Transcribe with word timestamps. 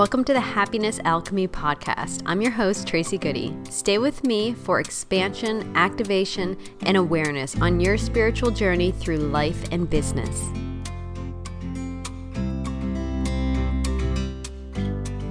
Welcome 0.00 0.24
to 0.24 0.32
the 0.32 0.40
Happiness 0.40 0.98
Alchemy 1.04 1.48
Podcast. 1.48 2.22
I'm 2.24 2.40
your 2.40 2.52
host, 2.52 2.86
Tracy 2.86 3.18
Goody. 3.18 3.54
Stay 3.68 3.98
with 3.98 4.24
me 4.24 4.54
for 4.54 4.80
expansion, 4.80 5.76
activation, 5.76 6.56
and 6.86 6.96
awareness 6.96 7.54
on 7.60 7.80
your 7.80 7.98
spiritual 7.98 8.50
journey 8.50 8.92
through 8.92 9.18
life 9.18 9.62
and 9.70 9.90
business. 9.90 10.42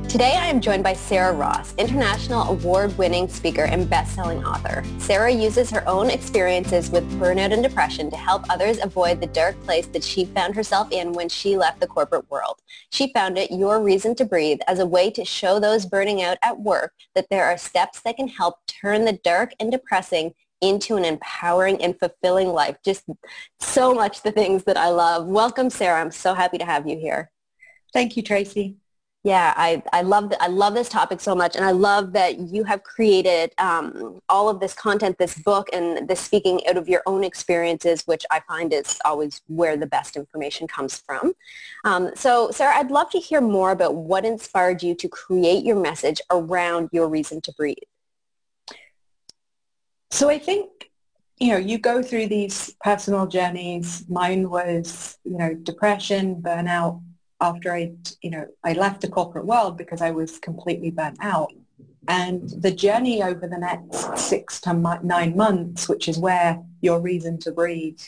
Today, 0.10 0.34
I 0.36 0.48
am 0.48 0.60
joined 0.60 0.84
by 0.84 0.94
Sarah 0.94 1.34
Ross, 1.34 1.76
international 1.78 2.50
award-winning 2.50 3.28
speaker 3.28 3.66
and 3.66 3.88
best-selling 3.88 4.44
author. 4.44 4.84
Sarah 4.98 5.30
uses 5.30 5.70
her 5.70 5.88
own 5.88 6.10
experiences 6.10 6.90
with 6.90 7.08
burnout 7.20 7.54
and 7.54 7.62
depression 7.62 8.10
to 8.10 8.18
help 8.18 8.44
others 8.50 8.80
avoid 8.82 9.22
the 9.22 9.28
dark 9.28 9.62
place 9.66 9.86
that 9.86 10.04
she 10.04 10.26
found 10.26 10.56
herself 10.56 10.92
in 10.92 11.14
when 11.14 11.30
she 11.30 11.56
left 11.56 11.80
the 11.80 11.86
corporate 11.86 12.28
world. 12.32 12.60
She 12.90 13.14
founded 13.14 13.52
Your 13.52 13.84
Reason 13.84 14.16
to 14.16 14.26
Breathe 14.26 14.62
as 14.66 14.80
a 14.80 14.86
way 14.86 15.12
to 15.12 15.24
show 15.24 15.60
those 15.60 15.86
burning 15.86 16.24
out 16.24 16.40
at 16.42 16.60
work 16.60 16.92
that 17.14 17.28
there 17.30 17.46
are 17.46 17.56
steps 17.56 18.02
that 18.02 18.18
can 18.18 18.30
help 18.30 18.56
turn 18.66 19.06
the 19.06 19.20
dark 19.24 19.52
and 19.60 19.72
depressing 19.72 20.34
into 20.60 20.98
an 20.98 21.06
empowering 21.06 21.80
and 21.84 22.00
fulfilling 22.00 22.48
life. 22.48 22.78
Just 22.84 23.04
so 23.60 23.94
much 23.94 24.24
the 24.24 24.32
things 24.32 24.64
that 24.64 24.76
I 24.76 24.90
love. 24.90 25.28
Welcome, 25.28 25.70
Sarah. 25.70 26.02
I'm 26.02 26.10
so 26.10 26.34
happy 26.34 26.58
to 26.58 26.66
have 26.66 26.88
you 26.88 26.98
here. 26.98 27.30
Thank 27.94 28.18
you, 28.18 28.24
Tracy. 28.24 28.78
Yeah, 29.24 29.54
I, 29.58 29.84
I 29.92 30.02
love 30.02 30.32
I 30.40 30.48
love 30.48 30.76
this 30.76 30.88
topic 30.88 31.20
so 31.20 31.36
much, 31.36 31.58
and 31.58 31.66
I 31.66 31.72
love 31.72 32.14
that 32.14 32.40
you 32.40 32.64
have 32.64 32.84
created 32.84 33.54
um, 33.58 34.22
all 34.30 34.48
of 34.48 34.62
this 34.62 34.74
content, 34.74 35.18
this 35.18 35.38
book, 35.38 35.68
and 35.74 36.08
this 36.08 36.22
speaking 36.22 36.66
out 36.68 36.78
of 36.78 36.88
your 36.88 37.02
own 37.06 37.26
experiences, 37.26 38.04
which 38.06 38.26
I 38.32 38.40
find 38.48 38.72
is 38.72 38.98
always 39.04 39.42
where 39.48 39.76
the 39.76 39.88
best 39.88 40.16
information 40.16 40.68
comes 40.68 41.00
from. 41.00 41.34
Um, 41.84 42.12
so, 42.16 42.50
Sarah, 42.52 42.78
I'd 42.78 42.92
love 42.92 43.10
to 43.10 43.20
hear 43.20 43.42
more 43.42 43.72
about 43.72 43.96
what 43.96 44.24
inspired 44.24 44.82
you 44.82 44.96
to 44.96 45.10
create 45.10 45.66
your 45.66 45.76
message 45.76 46.22
around 46.32 46.88
your 46.94 47.10
reason 47.10 47.42
to 47.42 47.52
breathe. 47.52 47.76
So, 50.12 50.30
I 50.30 50.40
think 50.40 50.70
you 51.40 51.50
know 51.50 51.58
you 51.58 51.78
go 51.78 52.02
through 52.02 52.28
these 52.28 52.74
personal 52.80 53.28
journeys. 53.28 54.06
Mine 54.08 54.50
was 54.50 55.18
you 55.26 55.38
know 55.38 55.56
depression, 55.56 56.42
burnout 56.42 57.02
after 57.42 57.74
I, 57.74 57.94
you 58.22 58.32
know, 58.32 58.48
I 58.64 58.74
left 58.74 59.02
the 59.02 59.08
corporate 59.08 59.46
world 59.46 59.78
because 59.78 60.02
I 60.02 60.12
was 60.12 60.40
completely 60.40 60.92
burnt 60.92 61.18
out. 61.22 61.52
And 62.08 62.50
the 62.50 62.72
journey 62.72 63.22
over 63.22 63.48
the 63.48 63.58
next 63.58 64.18
six 64.18 64.60
to 64.62 65.00
nine 65.04 65.36
months, 65.36 65.88
which 65.88 66.08
is 66.08 66.18
where 66.18 66.62
your 66.82 67.00
reason 67.00 67.38
to 67.40 67.52
breathe 67.52 68.02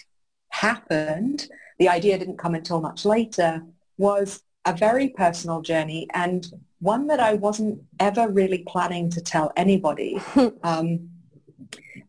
happened, 0.49 1.47
the 1.77 1.89
idea 1.89 2.17
didn't 2.17 2.37
come 2.37 2.55
until 2.55 2.81
much 2.81 3.05
later, 3.05 3.63
was 3.97 4.41
a 4.65 4.73
very 4.75 5.09
personal 5.09 5.61
journey 5.61 6.07
and 6.13 6.51
one 6.79 7.07
that 7.07 7.19
I 7.19 7.33
wasn't 7.33 7.81
ever 7.99 8.27
really 8.27 8.59
planning 8.67 9.09
to 9.11 9.21
tell 9.21 9.51
anybody. 9.55 10.19
um, 10.63 11.09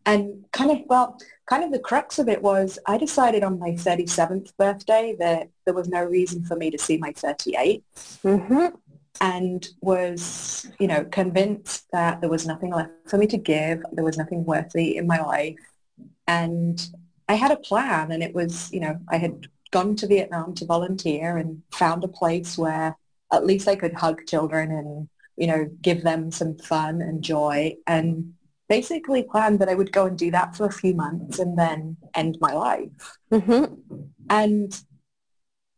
and 0.05 0.45
kind 0.51 0.71
of, 0.71 0.79
well, 0.87 1.17
kind 1.45 1.63
of 1.63 1.71
the 1.71 1.79
crux 1.79 2.19
of 2.19 2.29
it 2.29 2.41
was 2.41 2.79
I 2.85 2.97
decided 2.97 3.43
on 3.43 3.59
my 3.59 3.71
37th 3.71 4.55
birthday 4.57 5.15
that 5.19 5.49
there 5.65 5.73
was 5.73 5.87
no 5.87 6.03
reason 6.03 6.43
for 6.45 6.55
me 6.55 6.71
to 6.71 6.77
see 6.77 6.97
my 6.97 7.11
38th 7.11 7.83
mm-hmm. 8.23 8.75
and 9.19 9.67
was, 9.81 10.67
you 10.79 10.87
know, 10.87 11.03
convinced 11.05 11.91
that 11.91 12.21
there 12.21 12.29
was 12.29 12.47
nothing 12.47 12.71
left 12.71 12.91
for 13.07 13.17
me 13.17 13.27
to 13.27 13.37
give. 13.37 13.83
There 13.91 14.05
was 14.05 14.17
nothing 14.17 14.45
worthy 14.45 14.97
in 14.97 15.07
my 15.07 15.21
life. 15.21 15.59
And 16.27 16.85
I 17.27 17.33
had 17.33 17.51
a 17.51 17.57
plan 17.57 18.11
and 18.11 18.23
it 18.23 18.33
was, 18.33 18.71
you 18.71 18.79
know, 18.79 18.99
I 19.09 19.17
had 19.17 19.47
gone 19.71 19.95
to 19.97 20.07
Vietnam 20.07 20.53
to 20.55 20.65
volunteer 20.65 21.37
and 21.37 21.61
found 21.71 22.03
a 22.03 22.07
place 22.07 22.57
where 22.57 22.95
at 23.31 23.45
least 23.45 23.67
I 23.67 23.75
could 23.75 23.93
hug 23.93 24.25
children 24.27 24.71
and, 24.71 25.09
you 25.35 25.47
know, 25.47 25.69
give 25.81 26.03
them 26.03 26.31
some 26.31 26.57
fun 26.57 27.01
and 27.01 27.21
joy. 27.21 27.75
And 27.87 28.35
basically 28.77 29.21
planned 29.21 29.59
that 29.59 29.69
I 29.69 29.75
would 29.75 29.91
go 29.91 30.07
and 30.07 30.17
do 30.17 30.31
that 30.31 30.55
for 30.55 30.65
a 30.65 30.71
few 30.81 30.93
months 30.95 31.37
and 31.37 31.57
then 31.57 31.95
end 32.15 32.37
my 32.41 32.53
life. 32.53 33.17
Mm-hmm. 33.31 33.65
And 34.29 34.69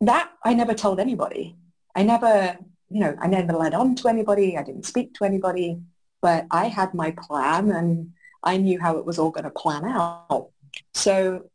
that 0.00 0.30
I 0.44 0.54
never 0.54 0.74
told 0.74 0.98
anybody. 0.98 1.56
I 1.94 2.02
never, 2.02 2.56
you 2.88 3.00
know, 3.00 3.14
I 3.20 3.26
never 3.26 3.52
led 3.52 3.74
on 3.74 3.96
to 3.96 4.08
anybody. 4.08 4.56
I 4.56 4.62
didn't 4.62 4.86
speak 4.86 5.12
to 5.14 5.24
anybody, 5.24 5.78
but 6.22 6.46
I 6.50 6.68
had 6.68 6.94
my 6.94 7.10
plan 7.10 7.70
and 7.70 8.12
I 8.42 8.56
knew 8.56 8.78
how 8.80 8.96
it 8.96 9.04
was 9.04 9.18
all 9.18 9.30
going 9.30 9.44
to 9.44 9.50
plan 9.50 9.84
out. 9.84 10.48
So 10.94 11.50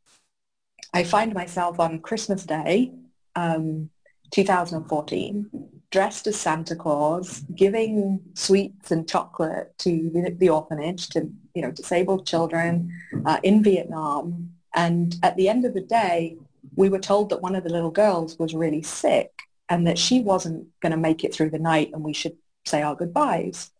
I 0.93 1.03
find 1.03 1.33
myself 1.33 1.79
on 1.79 2.01
Christmas 2.01 2.45
Day, 2.45 2.91
um, 3.35 3.89
2014, 4.29 5.49
dressed 5.91 6.25
as 6.27 6.39
Santa 6.39 6.75
Claus, 6.75 7.43
giving 7.55 8.21
sweets 8.33 8.91
and 8.91 9.07
chocolate 9.07 9.77
to 9.79 10.09
the, 10.13 10.35
the 10.37 10.49
orphanage 10.49 11.09
to 11.09 11.29
you 11.53 11.61
know 11.61 11.71
disabled 11.71 12.25
children 12.25 12.91
uh, 13.25 13.39
in 13.43 13.63
Vietnam. 13.63 14.51
And 14.73 15.15
at 15.21 15.35
the 15.35 15.49
end 15.49 15.65
of 15.65 15.73
the 15.73 15.81
day, 15.81 16.37
we 16.75 16.89
were 16.89 16.99
told 16.99 17.29
that 17.29 17.41
one 17.41 17.55
of 17.55 17.63
the 17.63 17.69
little 17.69 17.91
girls 17.91 18.39
was 18.39 18.53
really 18.53 18.81
sick 18.81 19.31
and 19.69 19.85
that 19.87 19.97
she 19.97 20.21
wasn't 20.21 20.67
going 20.81 20.91
to 20.91 20.97
make 20.97 21.23
it 21.23 21.33
through 21.33 21.49
the 21.49 21.59
night 21.59 21.91
and 21.93 22.03
we 22.03 22.13
should 22.13 22.37
say 22.65 22.81
our 22.81 22.95
goodbyes. 22.95 23.71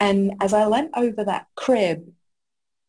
And 0.00 0.34
as 0.40 0.52
I 0.52 0.66
leant 0.66 0.90
over 0.94 1.24
that 1.24 1.46
crib, 1.54 2.12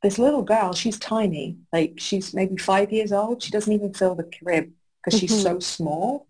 this 0.01 0.19
little 0.19 0.41
girl, 0.41 0.73
she's 0.73 0.99
tiny, 0.99 1.57
like 1.71 1.93
she's 1.97 2.33
maybe 2.33 2.57
five 2.57 2.91
years 2.91 3.13
old. 3.13 3.41
She 3.41 3.51
doesn't 3.51 3.71
even 3.71 3.93
fill 3.93 4.15
the 4.15 4.29
crib 4.43 4.71
because 5.03 5.19
she's 5.19 5.31
mm-hmm. 5.31 5.43
so 5.43 5.59
small 5.59 6.27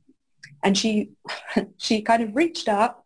and 0.63 0.77
she 0.77 1.11
she 1.77 2.01
kind 2.01 2.23
of 2.23 2.35
reached 2.35 2.67
up 2.67 3.05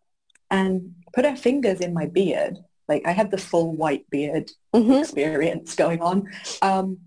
and 0.50 0.96
put 1.14 1.26
her 1.26 1.36
fingers 1.36 1.82
in 1.82 1.94
my 1.94 2.06
beard 2.06 2.60
like 2.88 3.06
i 3.06 3.12
had 3.12 3.32
the 3.32 3.38
full 3.38 3.76
white 3.76 4.10
beard 4.10 4.52
mm-hmm. 4.74 4.92
experience 4.94 5.76
going 5.76 6.02
on 6.02 6.28
um, 6.62 6.98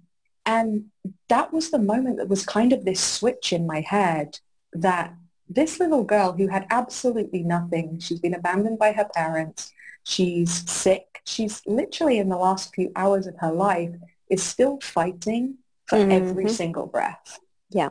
and 0.46 0.86
that 1.28 1.52
was 1.52 1.70
the 1.70 1.78
moment 1.78 2.16
that 2.16 2.28
was 2.28 2.44
kind 2.44 2.72
of 2.72 2.84
this 2.84 3.00
switch 3.00 3.52
in 3.52 3.66
my 3.66 3.80
head 3.80 4.38
that 4.72 5.14
this 5.48 5.80
little 5.80 6.04
girl 6.04 6.32
who 6.32 6.46
had 6.46 6.66
absolutely 6.70 7.42
nothing 7.42 7.98
she's 7.98 8.20
been 8.20 8.34
abandoned 8.34 8.78
by 8.78 8.92
her 8.92 9.08
parents 9.14 9.72
she's 10.04 10.68
sick 10.70 11.20
she's 11.24 11.62
literally 11.66 12.18
in 12.18 12.28
the 12.28 12.36
last 12.36 12.74
few 12.74 12.90
hours 12.96 13.26
of 13.26 13.34
her 13.38 13.52
life 13.52 13.94
is 14.30 14.42
still 14.42 14.78
fighting 14.80 15.56
for 15.86 15.98
mm-hmm. 15.98 16.12
every 16.12 16.48
single 16.48 16.86
breath 16.86 17.40
yeah 17.70 17.90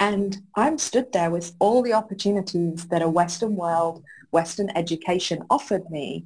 and 0.00 0.38
I'm 0.56 0.78
stood 0.78 1.12
there 1.12 1.30
with 1.30 1.52
all 1.58 1.82
the 1.82 1.92
opportunities 1.92 2.88
that 2.88 3.02
a 3.02 3.08
Western 3.08 3.54
world, 3.54 4.02
Western 4.30 4.70
education 4.74 5.44
offered 5.50 5.90
me, 5.90 6.24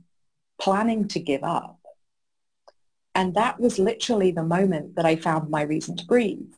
planning 0.60 1.08
to 1.08 1.20
give 1.20 1.42
up. 1.42 1.78
And 3.14 3.34
that 3.34 3.60
was 3.60 3.78
literally 3.78 4.32
the 4.32 4.42
moment 4.42 4.96
that 4.96 5.06
I 5.06 5.16
found 5.16 5.50
my 5.50 5.62
reason 5.62 5.96
to 5.96 6.06
breathe. 6.06 6.52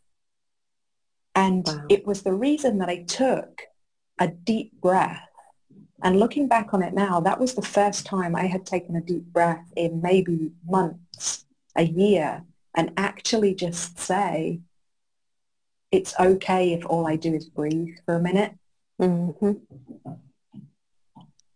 And 1.34 1.67
wow. 1.67 1.84
it 1.91 2.06
was 2.06 2.23
the 2.23 2.33
reason 2.33 2.79
that 2.79 2.89
I 2.89 3.03
took 3.03 3.62
a 4.19 4.29
deep 4.29 4.81
breath. 4.81 5.21
And 6.03 6.19
looking 6.19 6.49
back 6.49 6.73
on 6.73 6.83
it 6.83 6.95
now, 6.95 7.21
that 7.21 7.41
was 7.41 7.55
the 7.55 7.62
first 7.62 8.06
time 8.06 8.35
I 8.35 8.47
had 8.47 8.65
taken 8.65 8.97
a 8.97 9.01
deep 9.01 9.25
breath 9.25 9.67
in 9.77 10.01
maybe 10.03 10.53
months, 10.67 11.45
a 11.75 11.83
year, 11.83 12.45
and 12.75 12.93
actually 12.97 13.55
just 13.55 13.99
say, 13.99 14.61
it's 15.91 16.15
okay 16.19 16.73
if 16.73 16.85
all 16.87 17.06
I 17.06 17.17
do 17.17 17.35
is 17.35 17.47
breathe 17.47 17.97
for 18.05 18.17
a 18.17 18.21
minute. 18.21 18.53
Mm-hmm. 19.01 19.53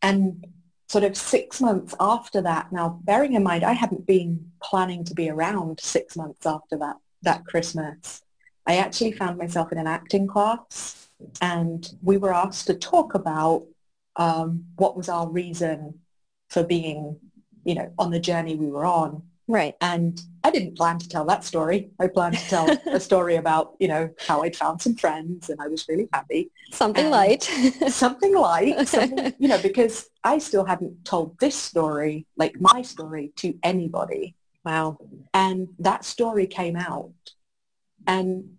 And 0.02 0.46
sort 0.90 1.04
of 1.04 1.16
six 1.16 1.60
months 1.60 1.94
after 2.00 2.42
that, 2.42 2.72
now 2.72 2.98
bearing 3.04 3.34
in 3.34 3.44
mind 3.44 3.62
I 3.62 3.74
hadn't 3.74 4.06
been 4.06 4.50
planning 4.60 5.04
to 5.04 5.14
be 5.14 5.30
around 5.30 5.78
six 5.78 6.16
months 6.16 6.44
after 6.44 6.76
that, 6.78 6.96
that 7.22 7.44
Christmas, 7.44 8.22
I 8.66 8.78
actually 8.78 9.12
found 9.12 9.38
myself 9.38 9.70
in 9.70 9.78
an 9.78 9.86
acting 9.86 10.26
class 10.26 11.08
and 11.40 11.88
we 12.02 12.16
were 12.16 12.34
asked 12.34 12.66
to 12.66 12.74
talk 12.74 13.14
about 13.14 13.66
um, 14.16 14.64
what 14.74 14.96
was 14.96 15.08
our 15.08 15.30
reason 15.30 16.00
for 16.48 16.64
being, 16.64 17.20
you 17.62 17.76
know, 17.76 17.92
on 17.96 18.10
the 18.10 18.18
journey 18.18 18.56
we 18.56 18.66
were 18.66 18.84
on. 18.84 19.22
Right. 19.50 19.74
And 19.80 20.22
I 20.44 20.52
didn't 20.52 20.76
plan 20.76 21.00
to 21.00 21.08
tell 21.08 21.24
that 21.24 21.42
story. 21.42 21.90
I 21.98 22.06
planned 22.06 22.38
to 22.38 22.48
tell 22.48 22.70
a 22.86 23.00
story 23.00 23.34
about, 23.34 23.74
you 23.80 23.88
know, 23.88 24.08
how 24.24 24.42
I'd 24.42 24.54
found 24.54 24.80
some 24.80 24.94
friends 24.94 25.50
and 25.50 25.60
I 25.60 25.66
was 25.66 25.88
really 25.88 26.08
happy. 26.12 26.52
Something 26.70 27.06
and 27.06 27.10
light. 27.10 27.42
something 27.88 28.32
light. 28.32 28.86
Something, 28.86 29.34
you 29.40 29.48
know, 29.48 29.60
because 29.60 30.08
I 30.22 30.38
still 30.38 30.64
hadn't 30.64 31.04
told 31.04 31.36
this 31.40 31.56
story, 31.56 32.26
like 32.36 32.60
my 32.60 32.82
story, 32.82 33.32
to 33.38 33.58
anybody. 33.64 34.36
Wow. 34.64 34.98
And 35.34 35.70
that 35.80 36.04
story 36.04 36.46
came 36.46 36.76
out. 36.76 37.10
And 38.06 38.56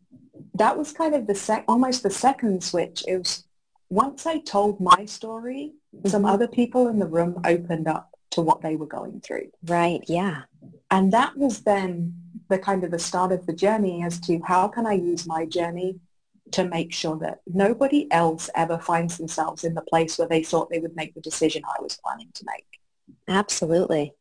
that 0.56 0.78
was 0.78 0.92
kind 0.92 1.16
of 1.16 1.26
the 1.26 1.36
sec 1.36 1.64
almost 1.70 2.04
the 2.04 2.10
second 2.10 2.66
switch. 2.66 3.06
It 3.08 3.18
was 3.18 3.46
once 3.90 4.26
I 4.26 4.40
told 4.40 4.82
my 4.82 5.06
story, 5.06 5.72
mm-hmm. 5.96 6.10
some 6.10 6.26
other 6.26 6.50
people 6.50 6.90
in 6.90 7.00
the 7.00 7.08
room 7.08 7.40
opened 7.46 7.88
up 7.88 8.10
to 8.32 8.42
what 8.42 8.62
they 8.62 8.76
were 8.76 8.88
going 8.88 9.22
through. 9.22 9.52
Right. 9.66 10.04
Yeah. 10.08 10.44
And 10.92 11.12
that 11.14 11.38
was 11.38 11.62
then 11.62 12.14
the 12.50 12.60
kind 12.60 12.84
of 12.84 12.92
the 12.92 13.00
start 13.00 13.32
of 13.32 13.46
the 13.46 13.54
journey 13.54 14.04
as 14.04 14.20
to 14.20 14.40
how 14.46 14.68
can 14.68 14.86
I 14.86 14.94
use 14.94 15.26
my 15.26 15.46
journey 15.46 16.00
to 16.52 16.66
make 16.66 16.94
sure 16.94 17.18
that 17.18 17.40
nobody 17.48 18.12
else 18.12 18.50
ever 18.56 18.78
finds 18.78 19.18
themselves 19.18 19.64
in 19.64 19.74
the 19.74 19.82
place 19.82 20.18
where 20.18 20.28
they 20.28 20.44
thought 20.44 20.70
they 20.70 20.80
would 20.80 20.96
make 20.96 21.14
the 21.14 21.22
decision 21.22 21.64
I 21.66 21.82
was 21.82 21.98
planning 22.04 22.30
to 22.34 22.46
make. 22.46 22.66
Absolutely. 23.28 24.14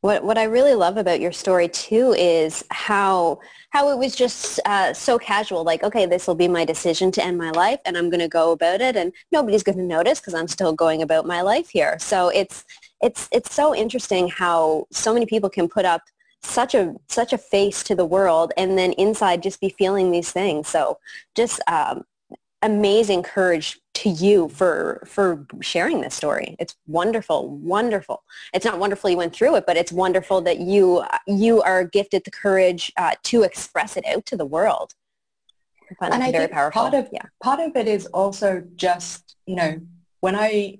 What 0.00 0.24
what 0.24 0.36
I 0.36 0.44
really 0.44 0.74
love 0.74 0.96
about 0.96 1.20
your 1.20 1.30
story 1.30 1.68
too 1.68 2.12
is 2.18 2.64
how 2.70 3.38
how 3.70 3.90
it 3.90 3.98
was 3.98 4.16
just 4.16 4.58
uh, 4.64 4.92
so 4.92 5.16
casual. 5.16 5.62
Like, 5.62 5.84
okay, 5.84 6.06
this 6.06 6.26
will 6.26 6.34
be 6.34 6.48
my 6.48 6.64
decision 6.64 7.12
to 7.12 7.24
end 7.24 7.38
my 7.38 7.50
life, 7.50 7.78
and 7.84 7.96
I'm 7.96 8.10
going 8.10 8.20
to 8.20 8.28
go 8.28 8.50
about 8.50 8.80
it, 8.80 8.96
and 8.96 9.12
nobody's 9.30 9.62
going 9.62 9.78
to 9.78 9.84
notice 9.84 10.18
because 10.18 10.34
I'm 10.34 10.48
still 10.48 10.72
going 10.72 11.02
about 11.02 11.24
my 11.24 11.40
life 11.40 11.68
here. 11.68 12.00
So 12.00 12.30
it's 12.30 12.64
it's 13.00 13.28
it's 13.30 13.54
so 13.54 13.76
interesting 13.76 14.26
how 14.26 14.86
so 14.90 15.14
many 15.14 15.24
people 15.24 15.48
can 15.48 15.68
put 15.68 15.84
up 15.84 16.02
such 16.42 16.74
a 16.74 16.94
such 17.08 17.32
a 17.32 17.38
face 17.38 17.82
to 17.84 17.94
the 17.94 18.04
world, 18.04 18.52
and 18.56 18.76
then 18.76 18.92
inside 18.92 19.42
just 19.42 19.60
be 19.60 19.68
feeling 19.70 20.10
these 20.10 20.32
things. 20.32 20.68
So 20.68 20.98
just 21.34 21.60
um, 21.68 22.04
amazing 22.62 23.22
courage 23.22 23.80
to 23.94 24.08
you 24.08 24.48
for 24.48 25.04
for 25.06 25.46
sharing 25.60 26.00
this 26.00 26.14
story. 26.14 26.56
It's 26.58 26.76
wonderful, 26.86 27.48
wonderful. 27.48 28.22
It's 28.54 28.64
not 28.64 28.78
wonderful 28.78 29.10
you 29.10 29.16
went 29.16 29.34
through 29.34 29.56
it, 29.56 29.64
but 29.66 29.76
it's 29.76 29.92
wonderful 29.92 30.40
that 30.42 30.60
you 30.60 31.04
you 31.26 31.60
are 31.62 31.84
gifted 31.84 32.24
the 32.24 32.30
courage 32.30 32.92
uh, 32.96 33.12
to 33.24 33.42
express 33.42 33.96
it 33.96 34.06
out 34.06 34.24
to 34.26 34.36
the 34.36 34.46
world. 34.46 34.94
I 35.90 35.94
find 35.94 36.14
and 36.14 36.22
I 36.22 36.32
very 36.32 36.44
think 36.44 36.52
powerful. 36.52 36.82
Part 36.82 36.94
of 36.94 37.08
yeah. 37.12 37.22
part 37.42 37.60
of 37.60 37.76
it 37.76 37.88
is 37.88 38.06
also 38.06 38.64
just 38.76 39.36
you 39.46 39.56
know 39.56 39.80
when 40.20 40.34
I 40.36 40.78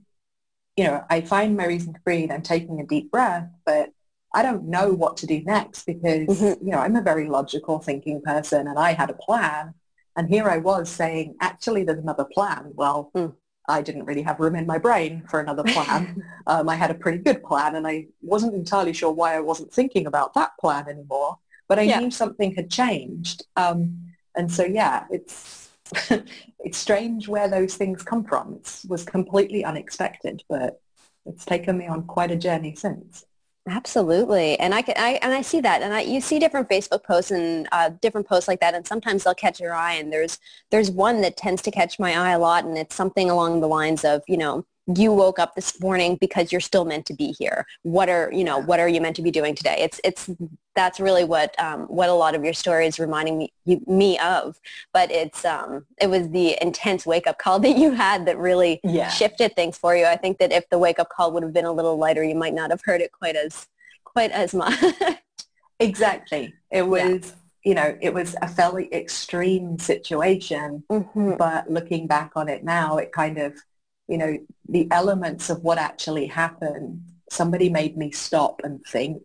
you 0.76 0.84
know 0.84 1.04
I 1.10 1.20
find 1.20 1.56
my 1.56 1.66
reason 1.66 1.92
to 1.92 2.00
breathe. 2.00 2.30
I'm 2.30 2.42
taking 2.42 2.80
a 2.80 2.86
deep 2.86 3.10
breath, 3.10 3.48
but 3.66 3.90
I 4.34 4.42
don't 4.42 4.64
know 4.64 4.90
what 4.90 5.16
to 5.18 5.26
do 5.26 5.42
next 5.42 5.84
because 5.84 6.26
mm-hmm. 6.28 6.64
you 6.64 6.72
know 6.72 6.78
I'm 6.78 6.96
a 6.96 7.02
very 7.02 7.28
logical 7.28 7.78
thinking 7.78 8.22
person, 8.22 8.66
and 8.66 8.78
I 8.78 8.92
had 8.92 9.10
a 9.10 9.14
plan 9.14 9.74
and 10.16 10.28
here 10.28 10.48
I 10.48 10.58
was 10.58 10.88
saying, 10.88 11.36
actually, 11.40 11.84
there's 11.84 11.98
another 11.98 12.24
plan. 12.24 12.72
Well, 12.74 13.10
mm. 13.14 13.34
I 13.68 13.80
didn't 13.80 14.04
really 14.04 14.22
have 14.22 14.40
room 14.40 14.56
in 14.56 14.66
my 14.66 14.78
brain 14.78 15.22
for 15.28 15.40
another 15.40 15.62
plan. 15.62 16.22
um, 16.46 16.68
I 16.68 16.74
had 16.74 16.90
a 16.90 16.94
pretty 16.94 17.18
good 17.18 17.42
plan, 17.42 17.76
and 17.76 17.86
I 17.86 18.08
wasn't 18.20 18.54
entirely 18.54 18.92
sure 18.92 19.12
why 19.12 19.36
I 19.36 19.40
wasn't 19.40 19.72
thinking 19.72 20.06
about 20.06 20.34
that 20.34 20.52
plan 20.60 20.88
anymore. 20.88 21.38
But 21.68 21.78
I 21.78 21.82
yeah. 21.82 22.00
knew 22.00 22.10
something 22.10 22.54
had 22.54 22.70
changed. 22.70 23.44
Um, 23.56 24.12
and 24.36 24.52
so, 24.52 24.64
yeah, 24.64 25.06
it's 25.10 25.70
it's 26.58 26.76
strange 26.76 27.28
where 27.28 27.48
those 27.48 27.76
things 27.76 28.02
come 28.02 28.24
from. 28.24 28.54
It 28.54 28.82
was 28.88 29.04
completely 29.04 29.64
unexpected, 29.64 30.42
but 30.48 30.80
it's 31.24 31.44
taken 31.44 31.78
me 31.78 31.86
on 31.86 32.02
quite 32.02 32.30
a 32.30 32.36
journey 32.36 32.74
since. 32.74 33.24
Absolutely, 33.68 34.58
and 34.58 34.74
I 34.74 34.82
can, 34.82 34.94
I 34.98 35.20
and 35.22 35.32
I 35.32 35.40
see 35.42 35.60
that, 35.60 35.82
and 35.82 35.94
I 35.94 36.00
you 36.00 36.20
see 36.20 36.40
different 36.40 36.68
Facebook 36.68 37.04
posts 37.04 37.30
and 37.30 37.68
uh, 37.70 37.90
different 38.00 38.26
posts 38.26 38.48
like 38.48 38.58
that, 38.58 38.74
and 38.74 38.84
sometimes 38.84 39.22
they'll 39.22 39.34
catch 39.34 39.60
your 39.60 39.72
eye, 39.72 39.92
and 39.94 40.12
there's 40.12 40.38
there's 40.72 40.90
one 40.90 41.20
that 41.20 41.36
tends 41.36 41.62
to 41.62 41.70
catch 41.70 41.96
my 42.00 42.16
eye 42.16 42.32
a 42.32 42.40
lot, 42.40 42.64
and 42.64 42.76
it's 42.76 42.96
something 42.96 43.30
along 43.30 43.60
the 43.60 43.68
lines 43.68 44.04
of 44.04 44.22
you 44.26 44.36
know 44.36 44.64
you 44.86 45.12
woke 45.12 45.38
up 45.38 45.54
this 45.54 45.80
morning 45.80 46.16
because 46.20 46.50
you're 46.50 46.60
still 46.60 46.84
meant 46.84 47.06
to 47.06 47.14
be 47.14 47.34
here. 47.38 47.66
What 47.82 48.08
are 48.08 48.30
you 48.32 48.44
know 48.44 48.58
what 48.58 48.80
are 48.80 48.88
you 48.88 49.00
meant 49.00 49.16
to 49.16 49.22
be 49.22 49.30
doing 49.30 49.54
today? 49.54 49.76
It's 49.78 50.00
it's 50.02 50.28
that's 50.74 50.98
really 50.98 51.24
what 51.24 51.58
um, 51.60 51.82
what 51.82 52.08
a 52.08 52.12
lot 52.12 52.34
of 52.34 52.44
your 52.44 52.52
story 52.52 52.86
is 52.86 52.98
reminding 52.98 53.38
me 53.38 53.52
me 53.86 54.18
of. 54.18 54.58
But 54.92 55.10
it's 55.10 55.44
um, 55.44 55.86
it 56.00 56.08
was 56.08 56.28
the 56.30 56.56
intense 56.60 57.06
wake 57.06 57.26
up 57.26 57.38
call 57.38 57.58
that 57.60 57.76
you 57.76 57.92
had 57.92 58.26
that 58.26 58.38
really 58.38 58.80
yeah. 58.82 59.08
shifted 59.08 59.54
things 59.54 59.78
for 59.78 59.94
you. 59.94 60.04
I 60.04 60.16
think 60.16 60.38
that 60.38 60.52
if 60.52 60.68
the 60.68 60.78
wake 60.78 60.98
up 60.98 61.08
call 61.10 61.32
would 61.32 61.42
have 61.42 61.52
been 61.52 61.66
a 61.66 61.72
little 61.72 61.96
lighter, 61.96 62.24
you 62.24 62.34
might 62.34 62.54
not 62.54 62.70
have 62.70 62.82
heard 62.84 63.00
it 63.00 63.12
quite 63.12 63.36
as 63.36 63.68
quite 64.04 64.32
as 64.32 64.52
much. 64.54 64.82
exactly. 65.80 66.54
It 66.70 66.86
was. 66.86 67.30
Yeah 67.30 67.36
you 67.64 67.74
know, 67.74 67.96
it 68.00 68.12
was 68.12 68.34
a 68.42 68.48
fairly 68.48 68.92
extreme 68.92 69.78
situation, 69.78 70.82
mm-hmm. 70.90 71.34
but 71.38 71.70
looking 71.70 72.08
back 72.08 72.32
on 72.34 72.48
it 72.48 72.64
now, 72.64 72.96
it 72.96 73.12
kind 73.12 73.38
of 73.38 73.54
you 74.08 74.18
know, 74.18 74.38
the 74.68 74.88
elements 74.90 75.50
of 75.50 75.62
what 75.62 75.78
actually 75.78 76.26
happened, 76.26 77.02
somebody 77.30 77.68
made 77.68 77.96
me 77.96 78.10
stop 78.10 78.60
and 78.64 78.84
think. 78.84 79.22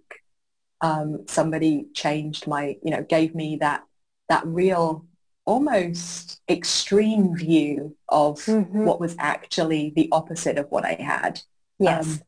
Um, 0.82 1.26
somebody 1.28 1.88
changed 1.96 2.46
my, 2.48 2.78
you 2.84 2.92
know, 2.92 3.04
gave 3.04 3.34
me 3.34 3.58
that 3.58 3.84
that 4.30 4.46
real 4.46 5.06
almost 5.46 6.42
extreme 6.50 7.36
view 7.36 7.96
of 8.10 8.36
mm-hmm. 8.42 8.84
what 8.84 9.00
was 9.00 9.16
actually 9.18 9.94
the 9.96 10.10
opposite 10.12 10.58
of 10.58 10.68
what 10.70 10.86
I 10.86 10.94
had. 10.94 11.42
Yes. 11.80 12.06
Um, 12.06 12.22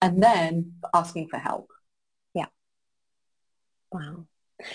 and 0.00 0.22
then 0.22 0.72
asking 0.92 1.28
for 1.28 1.38
help. 1.38 1.68
Yeah. 2.34 2.46
Wow. 3.92 4.26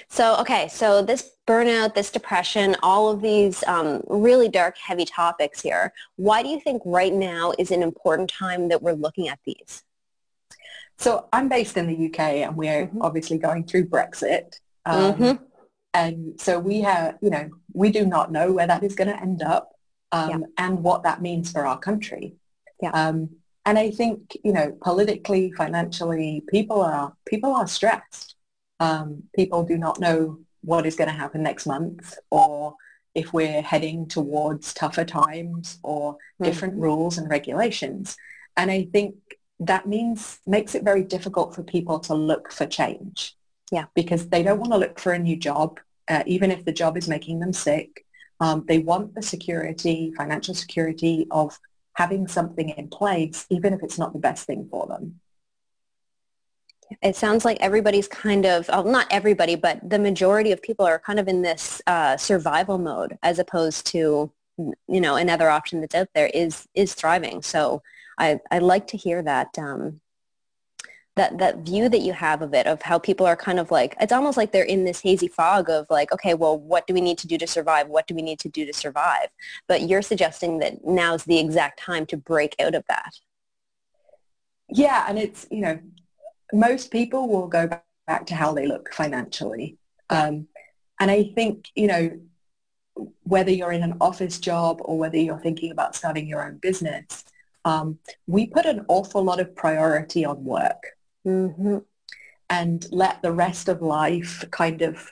So, 0.10 0.36
okay, 0.38 0.68
so 0.68 1.02
this 1.02 1.32
burnout, 1.48 1.96
this 1.96 2.12
depression, 2.12 2.76
all 2.84 3.10
of 3.10 3.22
these 3.22 3.64
um, 3.66 4.04
really 4.08 4.50
dark, 4.50 4.78
heavy 4.78 5.06
topics 5.06 5.62
here, 5.62 5.94
why 6.16 6.44
do 6.44 6.50
you 6.50 6.60
think 6.60 6.82
right 6.86 7.14
now 7.14 7.54
is 7.58 7.72
an 7.72 7.84
important 7.84 8.30
time 8.30 8.70
that 8.70 8.82
we're 8.82 8.94
looking 8.94 9.28
at 9.28 9.40
these? 9.46 9.84
So 10.98 11.28
I'm 11.32 11.48
based 11.48 11.78
in 11.78 11.88
the 11.88 12.08
UK 12.08 12.20
and 12.20 12.56
we're 12.56 12.88
mm-hmm. 12.88 13.02
obviously 13.02 13.38
going 13.38 13.66
through 13.66 13.88
Brexit. 13.88 14.60
Um, 14.86 15.14
mm-hmm. 15.14 15.44
And 15.94 16.40
so 16.40 16.60
we 16.60 16.82
have, 16.82 17.18
you 17.22 17.30
know, 17.30 17.50
we 17.74 17.92
do 17.92 18.06
not 18.06 18.32
know 18.32 18.52
where 18.52 18.68
that 18.68 18.84
is 18.84 18.96
going 18.96 19.10
to 19.10 19.20
end 19.20 19.42
up 19.42 19.72
um, 20.12 20.30
yeah. 20.30 20.38
and 20.58 20.84
what 20.84 21.04
that 21.04 21.22
means 21.22 21.52
for 21.52 21.66
our 21.66 21.78
country. 21.78 22.36
Yeah. 22.82 22.92
Um, 22.92 23.30
and 23.66 23.78
I 23.78 23.92
think, 23.92 24.38
you 24.44 24.54
know, 24.54 24.78
politically, 24.82 25.52
financially, 25.52 26.42
people 26.48 26.82
are 26.82 27.14
people 27.26 27.54
are 27.54 27.68
stressed. 27.68 28.37
Um, 28.80 29.24
people 29.36 29.64
do 29.64 29.78
not 29.78 30.00
know 30.00 30.40
what 30.62 30.86
is 30.86 30.96
going 30.96 31.08
to 31.08 31.14
happen 31.14 31.44
next 31.44 31.66
month 31.66 32.18
or 32.30 32.76
if 33.16 33.34
we're 33.34 33.62
heading 33.62 34.08
towards 34.08 34.74
tougher 34.74 35.06
times 35.06 35.80
or 35.84 36.14
mm-hmm. 36.14 36.44
different 36.44 36.76
rules 36.76 37.18
and 37.18 37.30
regulations. 37.30 38.16
And 38.56 38.70
I 38.70 38.88
think 38.92 39.16
that 39.60 39.88
means 39.88 40.40
makes 40.46 40.76
it 40.76 40.84
very 40.84 41.04
difficult 41.04 41.56
for 41.56 41.64
people 41.64 42.00
to 42.02 42.14
look 42.14 42.52
for 42.52 42.66
change. 42.68 43.36
Yeah. 43.72 43.86
Because 43.96 44.28
they 44.28 44.44
don't 44.44 44.60
want 44.60 44.72
to 44.72 44.78
look 44.78 45.00
for 45.00 45.14
a 45.14 45.20
new 45.20 45.36
job, 45.36 45.80
uh, 46.08 46.24
even 46.26 46.52
if 46.52 46.64
the 46.64 46.72
job 46.72 46.98
is 46.98 47.08
making 47.08 47.40
them 47.40 47.54
sick. 47.54 48.06
Um, 48.40 48.66
they 48.68 48.78
want 48.78 49.16
the 49.16 49.24
security, 49.24 50.14
financial 50.16 50.54
security 50.54 51.28
of 51.32 51.60
having 51.94 52.28
something 52.28 52.70
in 52.70 52.88
place, 52.88 53.48
even 53.50 53.74
if 53.74 53.82
it's 53.82 53.98
not 53.98 54.14
the 54.14 54.20
best 54.20 54.46
thing 54.46 54.68
for 54.70 54.86
them 54.86 55.20
it 57.02 57.16
sounds 57.16 57.44
like 57.46 57.58
everybody's 57.60 58.08
kind 58.08 58.46
of 58.46 58.68
well, 58.70 58.84
not 58.84 59.08
everybody 59.12 59.56
but 59.56 59.78
the 59.88 60.00
majority 60.00 60.52
of 60.52 60.62
people 60.62 60.86
are 60.86 61.00
kind 61.00 61.20
of 61.20 61.28
in 61.28 61.42
this 61.42 61.82
uh, 61.88 62.16
survival 62.18 62.78
mode 62.78 63.18
as 63.24 63.40
opposed 63.40 63.86
to 63.88 64.32
you 64.58 65.02
know 65.02 65.16
another 65.16 65.50
option 65.50 65.82
that's 65.82 65.96
out 65.96 66.10
there 66.14 66.28
is 66.34 66.68
is 66.74 66.94
thriving. 66.94 67.42
So 67.42 67.82
i 68.18 68.40
i 68.52 68.60
like 68.60 68.88
to 68.88 68.98
hear 68.98 69.22
that 69.22 69.58
um 69.60 70.02
that 71.16 71.38
that 71.38 71.58
view 71.60 71.90
that 71.90 72.02
you 72.02 72.14
have 72.14 72.42
of 72.42 72.54
it 72.54 72.68
of 72.68 72.82
how 72.82 72.98
people 72.98 73.26
are 73.26 73.36
kind 73.36 73.60
of 73.60 73.72
like 73.72 73.96
it's 74.00 74.12
almost 74.12 74.38
like 74.38 74.52
they're 74.52 74.64
in 74.64 74.86
this 74.86 75.02
hazy 75.02 75.28
fog 75.28 75.70
of 75.70 75.86
like 75.90 76.12
okay 76.12 76.34
well 76.34 76.58
what 76.58 76.88
do 76.88 76.94
we 76.94 77.02
need 77.02 77.18
to 77.20 77.28
do 77.28 77.38
to 77.38 77.48
survive? 77.48 77.88
What 77.88 78.08
do 78.08 78.16
we 78.16 78.22
need 78.22 78.40
to 78.40 78.50
do 78.50 78.66
to 78.66 78.74
survive? 78.74 79.28
But 79.68 79.88
you're 79.88 80.02
suggesting 80.02 80.60
that 80.60 80.86
now's 80.86 81.24
the 81.26 81.40
exact 81.40 81.80
time 81.80 82.06
to 82.08 82.18
break 82.18 82.56
out 82.60 82.76
of 82.76 82.84
that. 82.88 83.14
Yeah 84.70 85.06
and 85.08 85.20
it's 85.20 85.46
you 85.52 85.62
know 85.62 85.80
most 86.54 86.92
people 86.92 87.28
will 87.28 87.48
go 87.48 87.70
back 88.08 88.26
to 88.28 88.36
how 88.36 88.54
they 88.54 88.68
look 88.68 88.94
financially. 88.94 89.78
Um, 90.10 90.48
and 91.00 91.12
I 91.12 91.32
think, 91.36 91.68
you 91.76 91.88
know, 91.88 92.20
whether 93.24 93.52
you're 93.52 93.72
in 93.72 93.84
an 93.84 93.98
office 94.02 94.40
job 94.40 94.82
or 94.84 94.98
whether 94.98 95.18
you're 95.18 95.40
thinking 95.40 95.72
about 95.72 95.96
starting 95.96 96.28
your 96.28 96.44
own 96.44 96.58
business, 96.58 97.24
um, 97.66 98.00
we 98.26 98.48
put 98.48 98.66
an 98.66 98.86
awful 98.88 99.24
lot 99.24 99.40
of 99.40 99.56
priority 99.56 100.26
on 100.26 100.44
work 100.44 100.82
mm-hmm. 101.26 101.80
and 102.50 102.88
let 102.92 103.22
the 103.22 103.32
rest 103.32 103.68
of 103.68 103.82
life 103.82 104.46
kind 104.52 104.82
of 104.82 105.12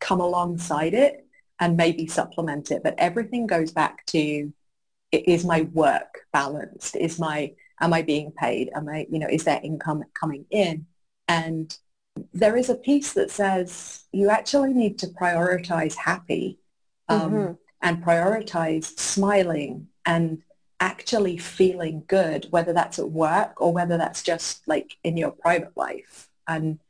come 0.00 0.20
alongside 0.20 0.94
it 0.94 1.26
and 1.60 1.76
maybe 1.76 2.06
supplement 2.06 2.70
it. 2.70 2.82
But 2.82 2.94
everything 2.98 3.46
goes 3.46 3.70
back 3.70 4.06
to, 4.06 4.52
is 5.12 5.44
my 5.44 5.62
work 5.72 6.20
balanced? 6.32 6.96
Is 6.96 7.18
my 7.18 7.52
am 7.80 7.92
I 7.92 8.02
being 8.02 8.32
paid? 8.32 8.70
Am 8.74 8.88
I, 8.88 9.06
you 9.10 9.18
know, 9.18 9.28
is 9.28 9.44
there 9.44 9.60
income 9.62 10.04
coming 10.14 10.46
in? 10.50 10.86
And 11.28 11.76
there 12.32 12.56
is 12.56 12.68
a 12.68 12.74
piece 12.74 13.12
that 13.14 13.30
says 13.30 14.04
you 14.12 14.30
actually 14.30 14.74
need 14.74 14.98
to 14.98 15.06
prioritize 15.06 15.94
happy 15.94 16.58
um, 17.08 17.32
mm-hmm. 17.32 17.52
and 17.82 18.04
prioritize 18.04 18.98
smiling 18.98 19.88
and 20.04 20.42
actually 20.80 21.36
feeling 21.36 22.02
good, 22.06 22.46
whether 22.50 22.72
that's 22.72 22.98
at 22.98 23.10
work 23.10 23.60
or 23.60 23.72
whether 23.72 23.96
that's 23.96 24.22
just 24.22 24.66
like 24.66 24.96
in 25.04 25.16
your 25.16 25.30
private 25.30 25.76
life. 25.76 26.28
And 26.48 26.80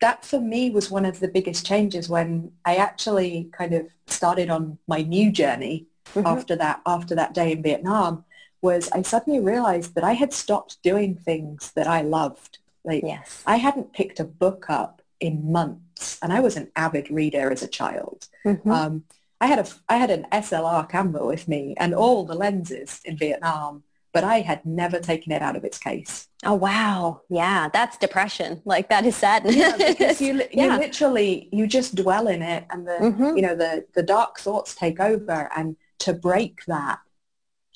that 0.00 0.24
for 0.24 0.40
me 0.40 0.70
was 0.70 0.90
one 0.90 1.04
of 1.04 1.20
the 1.20 1.28
biggest 1.28 1.66
changes 1.66 2.08
when 2.08 2.52
I 2.64 2.76
actually 2.76 3.50
kind 3.52 3.74
of 3.74 3.88
started 4.06 4.48
on 4.48 4.78
my 4.86 5.02
new 5.02 5.32
journey 5.32 5.86
mm-hmm. 6.14 6.26
after 6.26 6.56
that 6.56 6.80
after 6.86 7.14
that 7.16 7.34
day 7.34 7.52
in 7.52 7.62
Vietnam 7.62 8.24
was 8.60 8.90
I 8.92 9.02
suddenly 9.02 9.40
realized 9.40 9.94
that 9.94 10.04
I 10.04 10.12
had 10.12 10.32
stopped 10.32 10.82
doing 10.82 11.14
things 11.14 11.72
that 11.72 11.86
I 11.86 12.02
loved. 12.02 12.58
Like 12.84 13.02
yes. 13.04 13.42
I 13.46 13.56
hadn't 13.56 13.92
picked 13.92 14.20
a 14.20 14.24
book 14.24 14.66
up 14.68 15.02
in 15.20 15.50
months 15.50 16.18
and 16.22 16.32
I 16.32 16.40
was 16.40 16.56
an 16.56 16.70
avid 16.76 17.10
reader 17.10 17.50
as 17.50 17.62
a 17.62 17.68
child. 17.68 18.28
Mm-hmm. 18.44 18.70
Um, 18.70 19.04
I 19.40 19.46
had 19.46 19.58
a 19.58 19.66
I 19.88 19.96
had 19.96 20.10
an 20.10 20.26
SLR 20.32 20.88
camera 20.88 21.24
with 21.24 21.46
me 21.48 21.74
and 21.78 21.94
all 21.94 22.24
the 22.24 22.34
lenses 22.34 23.00
in 23.04 23.16
Vietnam, 23.16 23.84
but 24.12 24.24
I 24.24 24.40
had 24.40 24.64
never 24.66 24.98
taken 24.98 25.32
it 25.32 25.42
out 25.42 25.56
of 25.56 25.64
its 25.64 25.78
case. 25.78 26.28
Oh 26.44 26.54
wow, 26.54 27.20
yeah, 27.28 27.68
that's 27.72 27.96
depression. 27.96 28.62
Like 28.64 28.88
that 28.88 29.06
is 29.06 29.16
sadness. 29.16 29.54
Yeah, 29.54 29.76
because 29.76 30.20
you 30.20 30.34
you 30.38 30.48
yeah. 30.52 30.76
literally 30.76 31.48
you 31.52 31.66
just 31.66 31.94
dwell 31.94 32.26
in 32.26 32.42
it, 32.42 32.64
and 32.70 32.86
the 32.86 32.98
mm-hmm. 33.00 33.36
you 33.36 33.42
know 33.42 33.54
the 33.54 33.84
the 33.94 34.02
dark 34.02 34.40
thoughts 34.40 34.74
take 34.74 34.98
over, 34.98 35.48
and 35.56 35.76
to 36.00 36.12
break 36.12 36.64
that, 36.66 36.98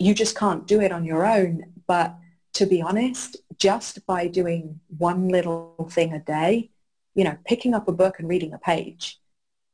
you 0.02 0.14
just 0.14 0.36
can't 0.36 0.66
do 0.66 0.80
it 0.80 0.92
on 0.92 1.04
your 1.04 1.24
own. 1.24 1.64
But 1.86 2.16
to 2.54 2.66
be 2.66 2.82
honest, 2.82 3.36
just 3.58 4.04
by 4.06 4.26
doing 4.26 4.80
one 4.98 5.28
little 5.28 5.88
thing 5.92 6.12
a 6.12 6.18
day, 6.18 6.70
you 7.14 7.24
know, 7.24 7.38
picking 7.46 7.72
up 7.72 7.88
a 7.88 7.92
book 7.92 8.18
and 8.18 8.28
reading 8.28 8.52
a 8.52 8.58
page 8.58 9.20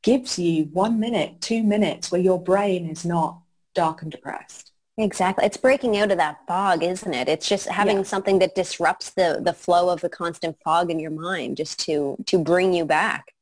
gives 0.03 0.37
you 0.37 0.65
one 0.65 0.99
minute, 0.99 1.41
two 1.41 1.63
minutes 1.63 2.11
where 2.11 2.21
your 2.21 2.41
brain 2.41 2.87
is 2.87 3.05
not 3.05 3.39
dark 3.73 4.01
and 4.01 4.11
depressed. 4.11 4.71
Exactly. 4.97 5.45
It's 5.45 5.57
breaking 5.57 5.97
out 5.97 6.11
of 6.11 6.17
that 6.17 6.39
fog, 6.45 6.83
isn't 6.83 7.13
it? 7.13 7.27
It's 7.27 7.47
just 7.47 7.67
having 7.67 7.97
yeah. 7.97 8.03
something 8.03 8.39
that 8.39 8.53
disrupts 8.53 9.11
the, 9.11 9.39
the 9.41 9.53
flow 9.53 9.89
of 9.89 10.01
the 10.01 10.09
constant 10.09 10.57
fog 10.63 10.91
in 10.91 10.99
your 10.99 11.11
mind 11.11 11.57
just 11.57 11.79
to, 11.85 12.17
to 12.25 12.37
bring 12.37 12.73
you 12.73 12.85
back. 12.85 13.33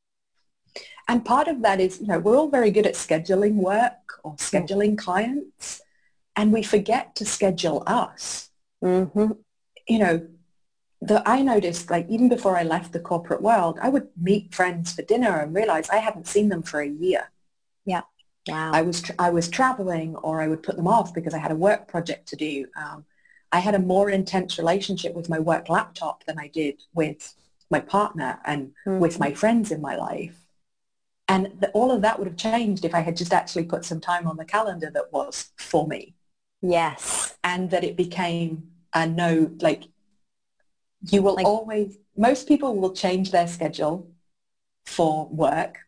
And 1.08 1.24
part 1.24 1.48
of 1.48 1.62
that 1.62 1.80
is, 1.80 2.00
you 2.00 2.06
know, 2.06 2.18
we're 2.18 2.36
all 2.36 2.48
very 2.48 2.70
good 2.70 2.86
at 2.86 2.94
scheduling 2.94 3.54
work 3.54 4.20
or 4.22 4.34
scheduling 4.36 4.96
clients 4.96 5.82
and 6.38 6.52
we 6.52 6.62
forget 6.62 7.16
to 7.16 7.26
schedule 7.26 7.82
us. 7.88 8.50
Mm-hmm. 8.82 9.32
You 9.88 9.98
know, 9.98 10.28
the, 11.02 11.28
I 11.28 11.42
noticed 11.42 11.90
like 11.90 12.08
even 12.08 12.28
before 12.28 12.56
I 12.56 12.62
left 12.62 12.92
the 12.92 13.00
corporate 13.00 13.42
world, 13.42 13.76
I 13.82 13.88
would 13.88 14.06
meet 14.16 14.54
friends 14.54 14.92
for 14.92 15.02
dinner 15.02 15.40
and 15.40 15.52
realize 15.54 15.90
I 15.90 15.96
hadn't 15.96 16.28
seen 16.28 16.48
them 16.48 16.62
for 16.62 16.80
a 16.80 16.88
year. 16.88 17.32
Yeah. 17.84 18.02
Wow. 18.46 18.70
I 18.72 18.82
was, 18.82 19.02
tra- 19.02 19.16
I 19.18 19.30
was 19.30 19.48
traveling 19.48 20.14
or 20.14 20.40
I 20.40 20.46
would 20.46 20.62
put 20.62 20.76
them 20.76 20.86
off 20.86 21.12
because 21.12 21.34
I 21.34 21.38
had 21.38 21.50
a 21.50 21.56
work 21.56 21.88
project 21.88 22.28
to 22.28 22.36
do. 22.36 22.66
Um, 22.80 23.04
I 23.50 23.58
had 23.58 23.74
a 23.74 23.80
more 23.80 24.08
intense 24.08 24.58
relationship 24.58 25.14
with 25.14 25.28
my 25.28 25.40
work 25.40 25.68
laptop 25.68 26.24
than 26.24 26.38
I 26.38 26.46
did 26.46 26.80
with 26.94 27.34
my 27.68 27.80
partner 27.80 28.38
and 28.44 28.68
mm-hmm. 28.86 29.00
with 29.00 29.18
my 29.18 29.34
friends 29.34 29.72
in 29.72 29.80
my 29.80 29.96
life. 29.96 30.38
And 31.26 31.52
the, 31.58 31.68
all 31.70 31.90
of 31.90 32.02
that 32.02 32.18
would 32.18 32.28
have 32.28 32.36
changed 32.36 32.84
if 32.84 32.94
I 32.94 33.00
had 33.00 33.16
just 33.16 33.32
actually 33.32 33.64
put 33.64 33.84
some 33.84 34.00
time 34.00 34.28
on 34.28 34.36
the 34.36 34.44
calendar 34.44 34.88
that 34.94 35.12
was 35.12 35.50
for 35.56 35.88
me. 35.88 36.14
Yes. 36.62 37.36
And 37.44 37.70
that 37.70 37.84
it 37.84 37.96
became 37.96 38.70
a 38.92 39.06
no, 39.06 39.50
like 39.60 39.84
you 41.10 41.22
will 41.22 41.34
like, 41.34 41.46
always, 41.46 41.98
most 42.16 42.48
people 42.48 42.76
will 42.76 42.92
change 42.92 43.30
their 43.30 43.46
schedule 43.46 44.10
for 44.86 45.28
work 45.28 45.78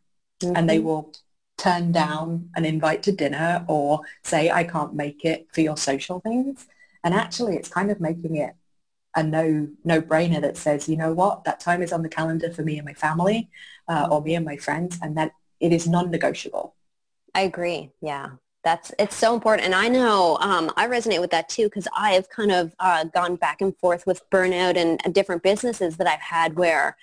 mm-hmm. 0.43 0.57
and 0.57 0.69
they 0.69 0.79
mm-hmm. 0.79 0.87
will 0.87 1.13
turn 1.59 1.93
down 1.93 2.49
an 2.55 2.65
invite 2.65 3.03
to 3.05 3.13
dinner 3.13 3.65
or 3.69 4.01
say, 4.23 4.51
I 4.51 4.65
can't 4.65 4.95
make 4.95 5.25
it 5.25 5.49
for 5.53 5.61
your 5.61 5.77
social 5.77 6.21
things. 6.21 6.67
And 7.03 7.15
actually 7.15 7.57
it's 7.57 7.69
kind 7.69 7.91
of 7.91 8.01
making 8.01 8.37
it 8.37 8.55
a 9.17 9.25
no 9.25 9.67
no 9.85 10.01
brainer 10.01 10.41
that 10.41 10.57
says, 10.57 10.89
you 10.89 10.97
know 10.97 11.13
what, 11.13 11.45
that 11.45 11.59
time 11.59 11.83
is 11.83 11.93
on 11.93 12.03
the 12.03 12.09
calendar 12.09 12.53
for 12.53 12.63
me 12.63 12.79
and 12.79 12.87
my 12.87 12.95
family 12.95 13.51
uh, 13.89 14.07
or 14.11 14.23
me 14.23 14.37
and 14.37 14.45
my 14.45 14.57
friends 14.57 14.99
and 15.03 15.17
that 15.17 15.33
it 15.59 15.73
is 15.73 15.89
non-negotiable. 15.89 16.75
I 17.35 17.43
agree. 17.43 17.91
Yeah 18.01 18.31
that's 18.63 18.93
it's 18.99 19.17
so 19.17 19.35
important 19.35 19.65
and 19.65 19.75
i 19.75 19.89
know 19.89 20.37
um, 20.41 20.71
i 20.77 20.87
resonate 20.87 21.21
with 21.21 21.31
that 21.31 21.49
too 21.49 21.65
because 21.65 21.89
i 21.97 22.13
have 22.13 22.29
kind 22.29 22.53
of 22.53 22.75
uh, 22.81 23.05
gone 23.05 23.37
back 23.37 23.61
and 23.61 23.77
forth 23.79 24.07
with 24.07 24.29
burnout 24.31 24.77
and 24.77 25.15
different 25.15 25.43
businesses 25.43 25.97
that 25.97 26.07
i've 26.07 26.21
had 26.21 26.57
where 26.57 26.97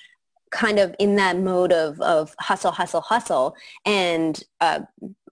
kind 0.51 0.79
of 0.79 0.95
in 0.99 1.15
that 1.15 1.37
mode 1.37 1.71
of, 1.71 1.99
of 2.01 2.35
hustle, 2.39 2.71
hustle, 2.71 3.01
hustle. 3.01 3.55
And 3.85 4.41
uh, 4.61 4.81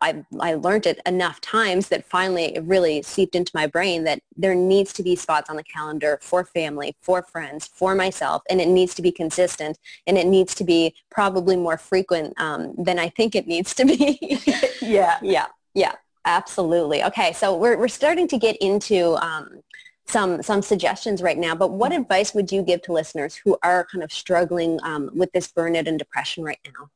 I, 0.02 0.24
I 0.40 0.56
learned 0.56 0.86
it 0.86 1.00
enough 1.06 1.40
times 1.42 1.90
that 1.90 2.06
finally 2.06 2.56
it 2.56 2.64
really 2.64 3.02
seeped 3.02 3.36
into 3.36 3.52
my 3.56 3.66
brain 3.68 4.04
that 4.04 4.20
there 4.36 4.56
needs 4.56 4.92
to 4.94 5.04
be 5.04 5.16
spots 5.16 5.50
on 5.50 5.56
the 5.56 5.64
calendar 5.64 6.20
for 6.22 6.44
family, 6.44 6.96
for 7.02 7.24
friends, 7.24 7.68
for 7.68 7.96
myself, 7.96 8.44
and 8.50 8.60
it 8.60 8.68
needs 8.68 8.94
to 8.96 9.02
be 9.02 9.12
consistent 9.12 9.78
and 10.06 10.18
it 10.18 10.28
needs 10.28 10.54
to 10.56 10.64
be 10.64 10.94
probably 11.10 11.56
more 11.56 11.78
frequent 11.78 12.34
um, 12.40 12.74
than 12.78 13.00
I 13.00 13.10
think 13.10 13.36
it 13.36 13.48
needs 13.48 13.74
to 13.76 13.86
be. 13.86 14.20
yeah. 14.82 15.18
Yeah. 15.22 15.48
Yeah. 15.74 15.94
Absolutely. 16.26 17.04
Okay, 17.04 17.34
so 17.34 17.56
we're, 17.56 17.78
we're 17.78 17.88
starting 17.88 18.28
to 18.30 18.38
get 18.38 18.58
into 18.58 19.16
um, 19.24 19.62
some 20.08 20.42
some 20.42 20.62
suggestions 20.62 21.22
right 21.22 21.38
now, 21.38 21.56
but 21.56 21.72
what 21.72 21.92
advice 21.92 22.34
would 22.34 22.52
you 22.52 22.62
give 22.62 22.82
to 22.84 22.94
listeners 22.94 23.36
who 23.36 23.58
are 23.64 23.88
kind 23.92 24.04
of 24.04 24.12
struggling 24.12 24.80
um, 24.84 25.10
with 25.14 25.32
this 25.32 25.52
burnout 25.52 25.88
and 25.88 26.00
depression 26.00 26.44
right 26.44 26.60
now? 26.66 26.90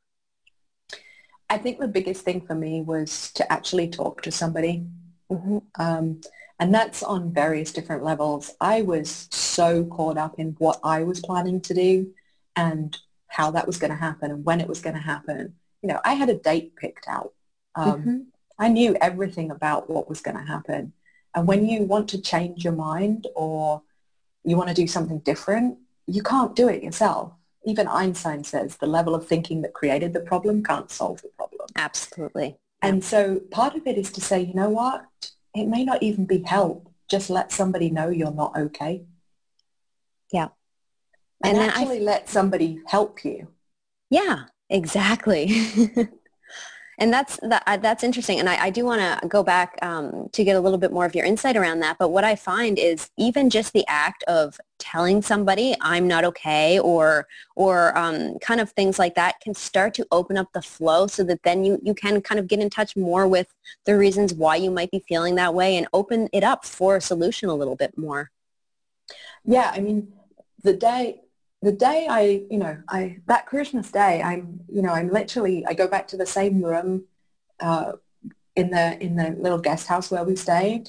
I 1.50 1.57
think 1.57 1.79
the 1.79 1.88
biggest 1.88 2.24
thing 2.24 2.41
for 2.41 2.53
me 2.53 2.81
was 2.81 3.31
to 3.33 3.51
actually 3.51 3.88
talk 3.88 4.21
to 4.24 4.31
somebody. 4.31 4.86
Mm-hmm. 5.31 5.57
Um, 5.79 6.21
and 6.59 6.74
that's 6.74 7.01
on 7.01 7.33
various 7.33 7.71
different 7.71 8.03
levels. 8.03 8.51
I 8.59 8.81
was 8.81 9.27
so 9.31 9.86
caught 9.86 10.17
up 10.17 10.38
in 10.38 10.55
what 10.59 10.79
I 10.83 11.03
was 11.03 11.21
planning 11.21 11.62
to 11.62 11.74
do 11.74 12.12
and 12.55 12.95
how 13.27 13.51
that 13.51 13.65
was 13.65 13.77
going 13.77 13.91
to 13.91 13.98
happen 13.98 14.31
and 14.31 14.43
when 14.43 14.59
it 14.59 14.67
was 14.67 14.81
going 14.81 14.95
to 14.95 15.01
happen. 15.01 15.55
You 15.81 15.89
know, 15.89 16.01
I 16.03 16.13
had 16.13 16.29
a 16.29 16.36
date 16.36 16.75
picked 16.75 17.07
out. 17.07 17.33
Um, 17.75 17.91
mm-hmm. 17.93 18.17
I 18.59 18.67
knew 18.67 18.95
everything 18.99 19.49
about 19.49 19.89
what 19.89 20.09
was 20.09 20.21
going 20.21 20.37
to 20.37 20.43
happen. 20.43 20.93
And 21.33 21.47
when 21.47 21.65
you 21.67 21.83
want 21.83 22.09
to 22.09 22.21
change 22.21 22.63
your 22.63 22.73
mind 22.73 23.27
or 23.35 23.81
you 24.43 24.57
want 24.57 24.69
to 24.69 24.75
do 24.75 24.87
something 24.87 25.19
different, 25.19 25.77
you 26.05 26.21
can't 26.21 26.55
do 26.55 26.67
it 26.67 26.83
yourself. 26.83 27.31
Even 27.65 27.87
Einstein 27.87 28.43
says 28.43 28.77
the 28.77 28.87
level 28.87 29.15
of 29.15 29.27
thinking 29.27 29.61
that 29.61 29.73
created 29.73 30.13
the 30.13 30.19
problem 30.19 30.63
can't 30.63 30.91
solve 30.91 31.21
the 31.21 31.29
problem. 31.29 31.67
Absolutely. 31.75 32.57
And 32.81 33.03
so 33.03 33.39
part 33.51 33.75
of 33.75 33.85
it 33.87 33.97
is 33.97 34.11
to 34.13 34.21
say, 34.21 34.41
you 34.41 34.53
know 34.53 34.69
what? 34.69 35.05
It 35.53 35.65
may 35.67 35.83
not 35.83 36.03
even 36.03 36.25
be 36.25 36.41
help. 36.41 36.89
Just 37.09 37.29
let 37.29 37.51
somebody 37.51 37.89
know 37.89 38.09
you're 38.09 38.31
not 38.31 38.57
okay. 38.57 39.03
Yeah. 40.31 40.49
And, 41.43 41.57
and 41.57 41.69
actually 41.69 41.99
I... 41.99 42.03
let 42.03 42.29
somebody 42.29 42.81
help 42.87 43.23
you. 43.23 43.47
Yeah, 44.09 44.45
exactly. 44.69 45.67
and 47.00 47.13
that's 47.13 47.38
that, 47.44 47.63
uh, 47.65 47.77
that's 47.77 48.03
interesting. 48.03 48.39
And 48.39 48.50
I, 48.50 48.65
I 48.65 48.70
do 48.70 48.84
want 48.84 49.01
to 49.01 49.27
go 49.27 49.41
back 49.41 49.79
um, 49.82 50.29
to 50.34 50.44
get 50.44 50.56
a 50.56 50.60
little 50.60 50.77
bit 50.77 50.91
more 50.91 51.06
of 51.06 51.15
your 51.15 51.25
insight 51.25 51.56
around 51.56 51.79
that. 51.79 51.98
But 51.98 52.10
what 52.10 52.25
I 52.25 52.36
find 52.36 52.77
is 52.77 53.10
even 53.18 53.50
just 53.50 53.72
the 53.72 53.86
act 53.88 54.24
of 54.24 54.60
telling 54.79 55.22
somebody 55.22 55.75
I'm 55.82 56.08
not 56.08 56.25
okay 56.25 56.77
or 56.79 57.27
or 57.56 57.98
um, 57.98 58.38
kind 58.39 58.60
of 58.60 58.72
things 58.72 59.00
like 59.00 59.15
that 59.15 59.39
can 59.39 59.53
start 59.53 59.94
to 59.96 60.08
open 60.12 60.38
up 60.38 60.51
the 60.53 60.62
flow 60.62 61.08
so 61.08 61.24
that 61.24 61.41
then 61.44 61.63
you, 61.63 61.79
you 61.82 61.94
can 61.94 62.22
kind 62.22 62.38
of 62.38 62.48
get 62.48 62.60
in 62.60 62.70
touch 62.70 62.96
more 62.96 63.27
with 63.27 63.48
the 63.86 63.98
reasons 63.98 64.34
why 64.34 64.58
you 64.58 64.70
might 64.70 64.91
be 64.91 65.03
feeling 65.08 65.36
that 65.36 65.53
way 65.53 65.77
and 65.77 65.88
open 65.94 66.27
it 66.34 66.44
up 66.44 66.65
for 66.65 66.98
a 66.98 67.01
solution 67.01 67.50
a 67.50 67.56
little 67.56 67.75
bit 67.75 67.98
more. 67.98 68.29
Yeah, 69.46 69.72
I 69.74 69.79
mean, 69.79 70.12
the 70.63 70.74
day 70.74 71.22
the 71.61 71.71
day 71.71 72.07
I, 72.09 72.43
you 72.49 72.57
know, 72.57 72.77
I 72.87 73.19
that 73.27 73.45
Christmas 73.45 73.91
day, 73.91 74.21
I'm, 74.21 74.61
you 74.71 74.81
know, 74.81 74.93
I'm 74.93 75.09
literally, 75.09 75.65
I 75.65 75.73
go 75.73 75.87
back 75.87 76.07
to 76.09 76.17
the 76.17 76.25
same 76.25 76.63
room 76.63 77.05
uh, 77.59 77.93
in 78.55 78.69
the 78.69 79.01
in 79.03 79.15
the 79.15 79.35
little 79.39 79.57
guest 79.57 79.87
house 79.87 80.09
where 80.09 80.23
we 80.23 80.35
stayed, 80.35 80.85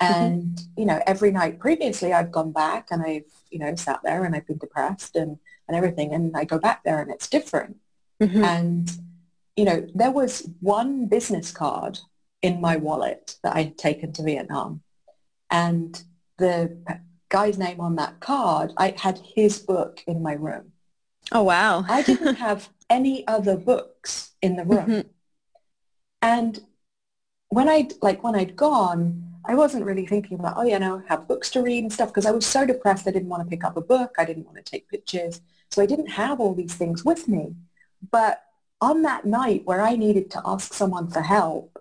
mm-hmm. 0.00 0.14
and 0.14 0.42
mm-hmm. 0.44 0.80
you 0.80 0.86
know, 0.86 1.00
every 1.06 1.32
night 1.32 1.58
previously 1.58 2.12
I've 2.12 2.30
gone 2.30 2.52
back 2.52 2.88
and 2.90 3.02
I've, 3.02 3.30
you 3.50 3.58
know, 3.58 3.74
sat 3.74 4.00
there 4.04 4.24
and 4.24 4.34
I've 4.34 4.46
been 4.46 4.58
depressed 4.58 5.16
and 5.16 5.38
and 5.68 5.76
everything, 5.76 6.14
and 6.14 6.36
I 6.36 6.44
go 6.44 6.58
back 6.58 6.84
there 6.84 7.00
and 7.00 7.10
it's 7.10 7.28
different, 7.28 7.76
mm-hmm. 8.20 8.44
and 8.44 8.90
you 9.56 9.64
know, 9.64 9.86
there 9.94 10.12
was 10.12 10.48
one 10.60 11.06
business 11.06 11.50
card 11.50 11.98
in 12.42 12.60
my 12.60 12.76
wallet 12.76 13.36
that 13.42 13.54
I 13.54 13.62
had 13.64 13.78
taken 13.78 14.12
to 14.12 14.22
Vietnam, 14.22 14.82
and 15.50 16.00
the 16.38 16.76
guy's 17.32 17.58
name 17.58 17.80
on 17.80 17.96
that 17.96 18.20
card, 18.20 18.72
I 18.76 18.94
had 18.96 19.18
his 19.34 19.58
book 19.58 20.04
in 20.06 20.22
my 20.22 20.34
room. 20.34 20.72
Oh, 21.32 21.42
wow. 21.42 21.84
I 21.88 22.02
didn't 22.02 22.34
have 22.48 22.68
any 22.90 23.26
other 23.26 23.56
books 23.56 24.32
in 24.42 24.56
the 24.56 24.64
room. 24.64 24.86
Mm-hmm. 24.86 25.08
And 26.20 26.60
when 27.48 27.68
I 27.68 27.88
like 28.02 28.22
when 28.22 28.36
I'd 28.36 28.54
gone, 28.54 29.32
I 29.44 29.54
wasn't 29.54 29.86
really 29.86 30.06
thinking 30.06 30.38
about, 30.38 30.56
oh, 30.58 30.62
you 30.62 30.78
know, 30.78 31.02
have 31.08 31.26
books 31.26 31.50
to 31.50 31.62
read 31.62 31.82
and 31.82 31.92
stuff 31.92 32.10
because 32.10 32.26
I 32.26 32.30
was 32.30 32.46
so 32.46 32.64
depressed. 32.66 33.08
I 33.08 33.10
didn't 33.10 33.30
want 33.30 33.42
to 33.42 33.48
pick 33.48 33.64
up 33.64 33.76
a 33.76 33.80
book. 33.80 34.14
I 34.18 34.24
didn't 34.24 34.44
want 34.44 34.58
to 34.58 34.62
take 34.62 34.88
pictures. 34.88 35.40
So 35.70 35.82
I 35.82 35.86
didn't 35.86 36.08
have 36.08 36.38
all 36.38 36.54
these 36.54 36.74
things 36.74 37.04
with 37.04 37.28
me. 37.28 37.56
But 38.10 38.42
on 38.80 39.02
that 39.02 39.24
night 39.24 39.62
where 39.64 39.82
I 39.82 39.96
needed 39.96 40.30
to 40.32 40.42
ask 40.44 40.74
someone 40.74 41.08
for 41.08 41.22
help, 41.22 41.78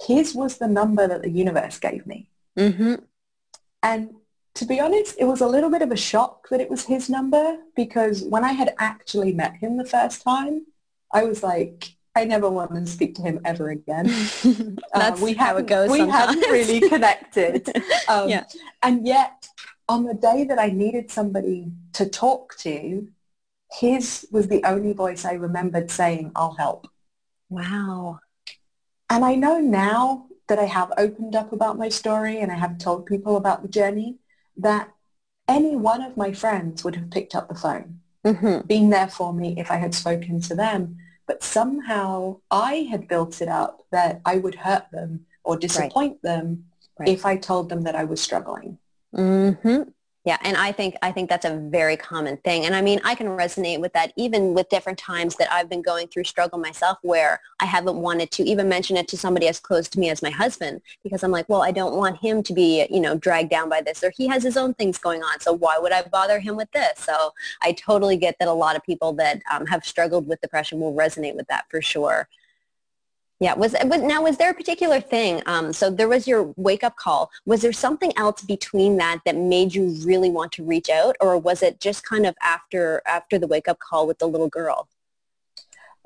his 0.00 0.34
was 0.34 0.58
the 0.58 0.68
number 0.68 1.06
that 1.08 1.22
the 1.22 1.30
universe 1.30 1.78
gave 1.78 2.06
me. 2.06 2.28
Mm-hmm. 2.56 2.94
And 3.82 4.14
to 4.54 4.66
be 4.66 4.80
honest, 4.80 5.16
it 5.18 5.24
was 5.24 5.40
a 5.40 5.46
little 5.46 5.70
bit 5.70 5.82
of 5.82 5.90
a 5.90 5.96
shock 5.96 6.48
that 6.50 6.60
it 6.60 6.68
was 6.68 6.84
his 6.84 7.08
number 7.08 7.56
because 7.74 8.22
when 8.22 8.44
I 8.44 8.52
had 8.52 8.74
actually 8.78 9.32
met 9.32 9.56
him 9.56 9.76
the 9.76 9.84
first 9.84 10.22
time, 10.22 10.66
I 11.12 11.24
was 11.24 11.42
like, 11.42 11.94
I 12.14 12.24
never 12.24 12.50
want 12.50 12.74
to 12.74 12.86
speak 12.86 13.14
to 13.16 13.22
him 13.22 13.40
ever 13.44 13.70
again. 13.70 14.06
That's 14.94 15.18
um, 15.18 15.20
we 15.20 15.32
how 15.32 15.56
it 15.56 15.66
goes. 15.66 15.90
We 15.90 15.98
sometimes. 15.98 16.34
hadn't 16.34 16.50
really 16.50 16.88
connected. 16.88 17.68
Um, 18.08 18.28
yeah. 18.28 18.44
And 18.82 19.06
yet, 19.06 19.48
on 19.88 20.04
the 20.04 20.12
day 20.12 20.44
that 20.44 20.58
I 20.58 20.66
needed 20.66 21.10
somebody 21.10 21.70
to 21.94 22.06
talk 22.06 22.56
to, 22.58 23.08
his 23.70 24.26
was 24.30 24.48
the 24.48 24.62
only 24.64 24.92
voice 24.92 25.24
I 25.24 25.34
remembered 25.34 25.90
saying, 25.90 26.32
"I'll 26.34 26.54
help." 26.54 26.88
Wow. 27.48 28.18
and 29.08 29.24
I 29.24 29.34
know 29.34 29.60
now 29.60 30.26
that 30.48 30.58
I 30.58 30.64
have 30.64 30.92
opened 30.98 31.36
up 31.36 31.52
about 31.52 31.78
my 31.78 31.88
story 31.88 32.40
and 32.40 32.50
I 32.50 32.56
have 32.56 32.76
told 32.78 33.06
people 33.06 33.36
about 33.36 33.62
the 33.62 33.68
journey 33.68 34.18
that 34.56 34.92
any 35.48 35.76
one 35.76 36.02
of 36.02 36.16
my 36.16 36.32
friends 36.32 36.84
would 36.84 36.96
have 36.96 37.10
picked 37.10 37.34
up 37.34 37.48
the 37.48 37.54
phone, 37.54 38.00
mm-hmm. 38.24 38.66
been 38.66 38.90
there 38.90 39.08
for 39.08 39.32
me 39.32 39.54
if 39.58 39.70
I 39.70 39.76
had 39.76 39.94
spoken 39.94 40.40
to 40.42 40.54
them. 40.54 40.98
But 41.26 41.42
somehow 41.42 42.40
I 42.50 42.88
had 42.90 43.08
built 43.08 43.40
it 43.40 43.48
up 43.48 43.86
that 43.90 44.20
I 44.24 44.38
would 44.38 44.56
hurt 44.56 44.86
them 44.92 45.26
or 45.44 45.56
disappoint 45.56 46.18
right. 46.22 46.22
them 46.22 46.64
right. 46.98 47.08
if 47.08 47.24
I 47.24 47.36
told 47.36 47.68
them 47.68 47.82
that 47.82 47.96
I 47.96 48.04
was 48.04 48.20
struggling. 48.20 48.78
Mm-hmm. 49.14 49.82
Yeah, 50.24 50.38
and 50.42 50.56
I 50.56 50.70
think 50.70 50.94
I 51.02 51.10
think 51.10 51.28
that's 51.28 51.44
a 51.44 51.56
very 51.56 51.96
common 51.96 52.36
thing. 52.36 52.64
And 52.64 52.76
I 52.76 52.80
mean, 52.80 53.00
I 53.02 53.16
can 53.16 53.26
resonate 53.26 53.80
with 53.80 53.92
that 53.94 54.12
even 54.16 54.54
with 54.54 54.68
different 54.68 54.96
times 54.96 55.34
that 55.36 55.52
I've 55.52 55.68
been 55.68 55.82
going 55.82 56.06
through 56.06 56.24
struggle 56.24 56.60
myself 56.60 56.98
where 57.02 57.40
I 57.58 57.64
haven't 57.64 57.96
wanted 57.96 58.30
to 58.32 58.44
even 58.44 58.68
mention 58.68 58.96
it 58.96 59.08
to 59.08 59.16
somebody 59.18 59.48
as 59.48 59.58
close 59.58 59.88
to 59.88 59.98
me 59.98 60.10
as 60.10 60.22
my 60.22 60.30
husband 60.30 60.80
because 61.02 61.24
I'm 61.24 61.32
like, 61.32 61.48
well, 61.48 61.62
I 61.62 61.72
don't 61.72 61.96
want 61.96 62.18
him 62.18 62.44
to 62.44 62.52
be, 62.52 62.86
you 62.88 63.00
know, 63.00 63.16
dragged 63.16 63.50
down 63.50 63.68
by 63.68 63.80
this 63.80 64.04
or 64.04 64.12
he 64.16 64.28
has 64.28 64.44
his 64.44 64.56
own 64.56 64.74
things 64.74 64.96
going 64.96 65.24
on. 65.24 65.40
So 65.40 65.52
why 65.52 65.76
would 65.78 65.92
I 65.92 66.02
bother 66.02 66.38
him 66.38 66.54
with 66.56 66.70
this? 66.70 67.00
So 67.00 67.32
I 67.60 67.72
totally 67.72 68.16
get 68.16 68.36
that 68.38 68.46
a 68.46 68.52
lot 68.52 68.76
of 68.76 68.84
people 68.84 69.12
that 69.14 69.42
um, 69.50 69.66
have 69.66 69.84
struggled 69.84 70.28
with 70.28 70.40
depression 70.40 70.78
will 70.78 70.94
resonate 70.94 71.34
with 71.34 71.48
that 71.48 71.64
for 71.68 71.82
sure. 71.82 72.28
Yeah. 73.42 73.54
Was, 73.54 73.74
was 73.86 74.00
now 74.00 74.22
was 74.22 74.36
there 74.36 74.50
a 74.50 74.54
particular 74.54 75.00
thing? 75.00 75.42
Um, 75.46 75.72
so 75.72 75.90
there 75.90 76.06
was 76.06 76.28
your 76.28 76.54
wake 76.56 76.84
up 76.84 76.94
call. 76.94 77.28
Was 77.44 77.60
there 77.60 77.72
something 77.72 78.12
else 78.16 78.40
between 78.42 78.98
that 78.98 79.18
that 79.26 79.34
made 79.34 79.74
you 79.74 79.96
really 80.04 80.30
want 80.30 80.52
to 80.52 80.64
reach 80.64 80.88
out, 80.88 81.16
or 81.20 81.36
was 81.36 81.60
it 81.60 81.80
just 81.80 82.04
kind 82.04 82.24
of 82.24 82.36
after 82.40 83.02
after 83.04 83.40
the 83.40 83.48
wake 83.48 83.66
up 83.66 83.80
call 83.80 84.06
with 84.06 84.20
the 84.20 84.28
little 84.28 84.48
girl? 84.48 84.86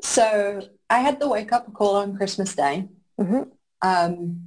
So 0.01 0.63
I 0.89 1.01
had 1.01 1.21
the 1.21 1.29
wake 1.29 1.53
up 1.53 1.71
call 1.75 1.97
on 1.97 2.17
Christmas 2.17 2.55
Day. 2.55 2.89
Mm-hmm. 3.21 3.43
Um, 3.83 4.41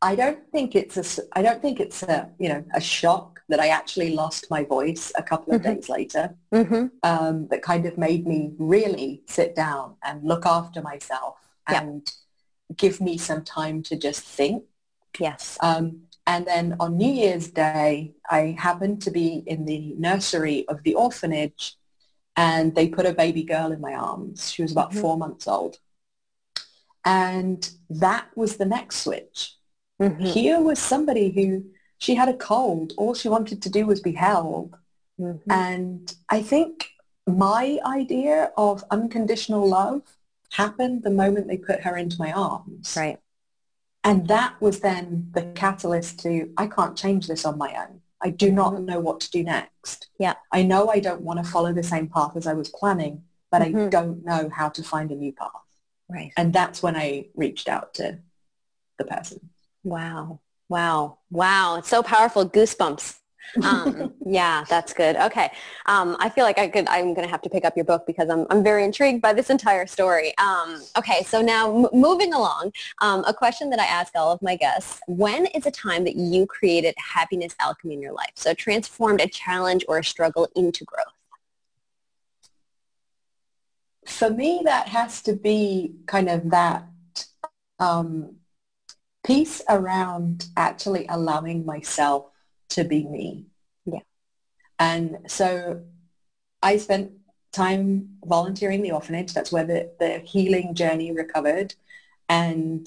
I 0.00 0.14
don't 0.14 0.50
think 0.50 0.74
it's 0.74 0.96
a 0.96 1.22
I 1.34 1.42
don't 1.42 1.60
think 1.60 1.80
it's 1.80 2.02
a 2.02 2.30
you 2.38 2.48
know 2.48 2.64
a 2.72 2.80
shock 2.80 3.42
that 3.50 3.60
I 3.60 3.68
actually 3.68 4.14
lost 4.14 4.50
my 4.50 4.64
voice 4.64 5.12
a 5.18 5.22
couple 5.22 5.52
of 5.52 5.60
mm-hmm. 5.60 5.74
days 5.74 5.90
later. 5.90 6.34
Mm-hmm. 6.50 6.86
Um, 7.02 7.48
that 7.48 7.60
kind 7.60 7.84
of 7.84 7.98
made 7.98 8.26
me 8.26 8.52
really 8.58 9.22
sit 9.26 9.54
down 9.54 9.96
and 10.02 10.24
look 10.24 10.46
after 10.46 10.80
myself 10.80 11.45
and 11.68 12.10
give 12.76 13.00
me 13.00 13.18
some 13.18 13.44
time 13.44 13.82
to 13.84 13.96
just 13.96 14.22
think. 14.22 14.64
Yes. 15.18 15.56
Um, 15.60 16.02
and 16.26 16.46
then 16.46 16.76
on 16.80 16.96
New 16.96 17.12
Year's 17.12 17.50
Day, 17.50 18.14
I 18.28 18.56
happened 18.58 19.02
to 19.02 19.10
be 19.10 19.44
in 19.46 19.64
the 19.64 19.94
nursery 19.98 20.66
of 20.68 20.82
the 20.82 20.94
orphanage 20.94 21.76
and 22.36 22.74
they 22.74 22.88
put 22.88 23.06
a 23.06 23.14
baby 23.14 23.44
girl 23.44 23.72
in 23.72 23.80
my 23.80 23.94
arms. 23.94 24.50
She 24.50 24.62
was 24.62 24.72
about 24.72 24.90
mm-hmm. 24.90 25.00
four 25.00 25.16
months 25.16 25.46
old. 25.46 25.78
And 27.04 27.68
that 27.88 28.26
was 28.34 28.56
the 28.56 28.64
next 28.66 28.96
switch. 28.96 29.54
Mm-hmm. 30.02 30.24
Here 30.24 30.60
was 30.60 30.78
somebody 30.78 31.30
who 31.30 31.64
she 31.98 32.16
had 32.16 32.28
a 32.28 32.36
cold. 32.36 32.92
All 32.98 33.14
she 33.14 33.28
wanted 33.28 33.62
to 33.62 33.70
do 33.70 33.86
was 33.86 34.00
be 34.00 34.12
held. 34.12 34.76
Mm-hmm. 35.18 35.50
And 35.50 36.12
I 36.28 36.42
think 36.42 36.90
my 37.26 37.78
idea 37.86 38.52
of 38.56 38.84
unconditional 38.90 39.66
love 39.66 40.02
happened 40.52 41.02
the 41.02 41.10
moment 41.10 41.48
they 41.48 41.58
put 41.58 41.82
her 41.82 41.96
into 41.96 42.16
my 42.18 42.32
arms. 42.32 42.94
Right. 42.96 43.18
And 44.04 44.28
that 44.28 44.60
was 44.60 44.80
then 44.80 45.30
the 45.32 45.42
catalyst 45.42 46.20
to, 46.20 46.50
I 46.56 46.68
can't 46.68 46.96
change 46.96 47.26
this 47.26 47.44
on 47.44 47.58
my 47.58 47.74
own. 47.74 48.00
I 48.22 48.30
do 48.30 48.50
not 48.52 48.74
mm-hmm. 48.74 48.86
know 48.86 49.00
what 49.00 49.20
to 49.20 49.30
do 49.30 49.42
next. 49.42 50.08
Yeah. 50.18 50.34
I 50.52 50.62
know 50.62 50.88
I 50.88 51.00
don't 51.00 51.22
want 51.22 51.44
to 51.44 51.50
follow 51.50 51.72
the 51.72 51.82
same 51.82 52.08
path 52.08 52.36
as 52.36 52.46
I 52.46 52.54
was 52.54 52.68
planning, 52.68 53.24
but 53.50 53.62
mm-hmm. 53.62 53.86
I 53.86 53.88
don't 53.88 54.24
know 54.24 54.48
how 54.48 54.68
to 54.70 54.82
find 54.82 55.10
a 55.10 55.16
new 55.16 55.32
path. 55.32 55.50
Right. 56.08 56.32
And 56.36 56.52
that's 56.52 56.82
when 56.82 56.96
I 56.96 57.26
reached 57.34 57.68
out 57.68 57.94
to 57.94 58.20
the 58.98 59.04
person. 59.04 59.50
Wow. 59.82 60.40
Wow. 60.68 61.18
Wow. 61.30 61.76
It's 61.76 61.88
so 61.88 62.02
powerful. 62.02 62.48
Goosebumps 62.48 63.18
um, 63.62 64.12
yeah, 64.24 64.64
that's 64.68 64.92
good. 64.92 65.16
Okay. 65.16 65.50
Um, 65.86 66.16
I 66.20 66.28
feel 66.28 66.44
like 66.44 66.58
I 66.58 66.68
could, 66.68 66.88
I'm 66.88 67.14
going 67.14 67.26
to 67.26 67.30
have 67.30 67.42
to 67.42 67.50
pick 67.50 67.64
up 67.64 67.76
your 67.76 67.84
book 67.84 68.06
because 68.06 68.28
I'm, 68.28 68.46
I'm 68.50 68.62
very 68.62 68.84
intrigued 68.84 69.22
by 69.22 69.32
this 69.32 69.50
entire 69.50 69.86
story. 69.86 70.36
Um, 70.38 70.82
okay. 70.98 71.22
So 71.22 71.40
now 71.40 71.84
m- 71.84 71.88
moving 71.92 72.32
along, 72.32 72.72
um, 73.00 73.24
a 73.26 73.34
question 73.34 73.70
that 73.70 73.80
I 73.80 73.86
ask 73.86 74.14
all 74.14 74.32
of 74.32 74.42
my 74.42 74.56
guests, 74.56 75.00
when 75.06 75.46
is 75.46 75.66
a 75.66 75.70
time 75.70 76.04
that 76.04 76.16
you 76.16 76.46
created 76.46 76.94
happiness 76.98 77.54
alchemy 77.60 77.94
in 77.94 78.02
your 78.02 78.12
life? 78.12 78.32
So 78.34 78.54
transformed 78.54 79.20
a 79.20 79.28
challenge 79.28 79.84
or 79.88 79.98
a 79.98 80.04
struggle 80.04 80.48
into 80.54 80.84
growth? 80.84 81.06
For 84.06 84.30
me, 84.30 84.62
that 84.64 84.88
has 84.88 85.20
to 85.22 85.32
be 85.32 85.96
kind 86.06 86.28
of 86.28 86.50
that 86.50 86.86
um, 87.78 88.36
piece 89.24 89.62
around 89.68 90.46
actually 90.56 91.06
allowing 91.08 91.64
myself 91.66 92.26
to 92.70 92.84
be 92.84 93.04
me. 93.04 93.46
Yeah. 93.84 94.00
And 94.78 95.18
so 95.28 95.82
I 96.62 96.76
spent 96.78 97.12
time 97.52 98.16
volunteering 98.24 98.82
the 98.82 98.92
orphanage. 98.92 99.32
That's 99.32 99.50
where 99.50 99.64
the, 99.64 99.90
the 99.98 100.18
healing 100.18 100.74
journey 100.74 101.12
recovered. 101.12 101.74
And 102.28 102.86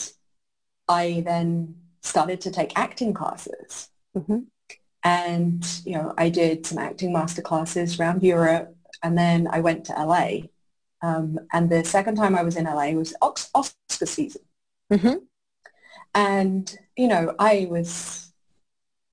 I 0.88 1.24
then 1.26 1.76
started 2.02 2.42
to 2.42 2.52
take 2.52 2.78
acting 2.78 3.14
classes. 3.14 3.90
Mm-hmm. 4.16 4.40
And, 5.04 5.82
you 5.86 5.94
know, 5.94 6.14
I 6.18 6.30
did 6.30 6.66
some 6.66 6.78
acting 6.78 7.14
master 7.14 7.42
classes 7.42 8.00
around 8.00 8.22
Europe. 8.22 8.76
And 9.02 9.18
then 9.18 9.48
I 9.48 9.62
went 9.62 9.86
to 9.86 9.94
LA. 9.94 10.50
Um, 11.02 11.40
and 11.54 11.70
the 11.70 11.86
second 11.86 12.16
time 12.16 12.36
I 12.36 12.44
was 12.44 12.58
in 12.58 12.66
LA 12.66 12.92
was 12.92 13.14
Oscar 13.22 14.06
season. 14.06 14.42
Mm-hmm. 14.92 15.16
And, 16.14 16.78
you 16.98 17.08
know, 17.08 17.36
I 17.40 17.68
was 17.70 18.29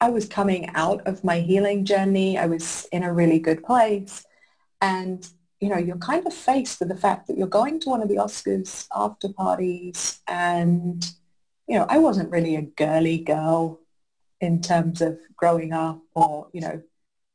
I 0.06 0.10
was 0.10 0.28
coming 0.28 0.70
out 0.76 1.04
of 1.04 1.24
my 1.24 1.40
healing 1.40 1.84
journey. 1.84 2.38
I 2.38 2.46
was 2.46 2.86
in 2.92 3.02
a 3.02 3.12
really 3.12 3.40
good 3.40 3.64
place. 3.64 4.24
And, 4.80 5.28
you 5.58 5.68
know, 5.68 5.78
you're 5.78 5.96
kind 5.96 6.24
of 6.24 6.32
faced 6.32 6.78
with 6.78 6.90
the 6.90 6.96
fact 6.96 7.26
that 7.26 7.36
you're 7.36 7.48
going 7.48 7.80
to 7.80 7.90
one 7.90 8.00
of 8.00 8.08
the 8.08 8.14
Oscars 8.14 8.86
after 8.94 9.32
parties. 9.32 10.20
And, 10.28 11.04
you 11.66 11.76
know, 11.76 11.86
I 11.88 11.98
wasn't 11.98 12.30
really 12.30 12.54
a 12.54 12.62
girly 12.62 13.18
girl 13.18 13.80
in 14.40 14.60
terms 14.60 15.00
of 15.02 15.18
growing 15.34 15.72
up 15.72 16.00
or, 16.14 16.50
you 16.52 16.60
know, 16.60 16.80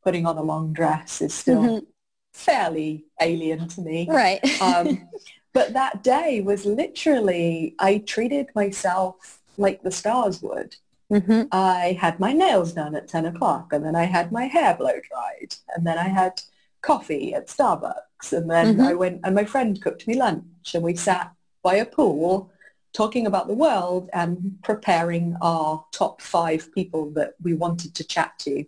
putting 0.05 0.25
on 0.25 0.37
a 0.37 0.41
long 0.41 0.71
dress 0.71 1.21
is 1.21 1.33
still 1.33 1.63
mm-hmm. 1.63 1.85
fairly 2.31 3.03
alien 3.19 3.67
to 3.67 3.81
me. 3.81 4.07
Right. 4.09 4.39
um, 4.61 5.09
but 5.51 5.73
that 5.73 6.03
day 6.03 6.39
was 6.39 6.65
literally, 6.65 7.75
I 7.79 7.97
treated 7.97 8.47
myself 8.55 9.41
like 9.57 9.83
the 9.83 9.91
stars 9.91 10.41
would. 10.41 10.77
Mm-hmm. 11.11 11.43
I 11.51 11.97
had 11.99 12.19
my 12.19 12.31
nails 12.31 12.73
done 12.73 12.95
at 12.95 13.07
10 13.07 13.25
o'clock 13.25 13.73
and 13.73 13.85
then 13.85 13.95
I 13.95 14.05
had 14.05 14.31
my 14.31 14.45
hair 14.45 14.75
blow 14.75 14.93
dried 14.93 15.55
and 15.75 15.85
then 15.85 15.97
I 15.97 16.07
had 16.07 16.41
coffee 16.81 17.33
at 17.33 17.47
Starbucks 17.47 18.31
and 18.31 18.49
then 18.49 18.75
mm-hmm. 18.75 18.81
I 18.81 18.93
went 18.93 19.21
and 19.23 19.35
my 19.35 19.43
friend 19.43 19.81
cooked 19.81 20.07
me 20.07 20.17
lunch 20.17 20.73
and 20.73 20.83
we 20.83 20.95
sat 20.95 21.33
by 21.63 21.75
a 21.75 21.85
pool 21.85 22.51
talking 22.93 23.27
about 23.27 23.47
the 23.47 23.53
world 23.53 24.09
and 24.13 24.57
preparing 24.63 25.35
our 25.41 25.85
top 25.91 26.21
five 26.21 26.73
people 26.73 27.11
that 27.11 27.33
we 27.41 27.53
wanted 27.53 27.93
to 27.95 28.03
chat 28.03 28.37
to 28.39 28.65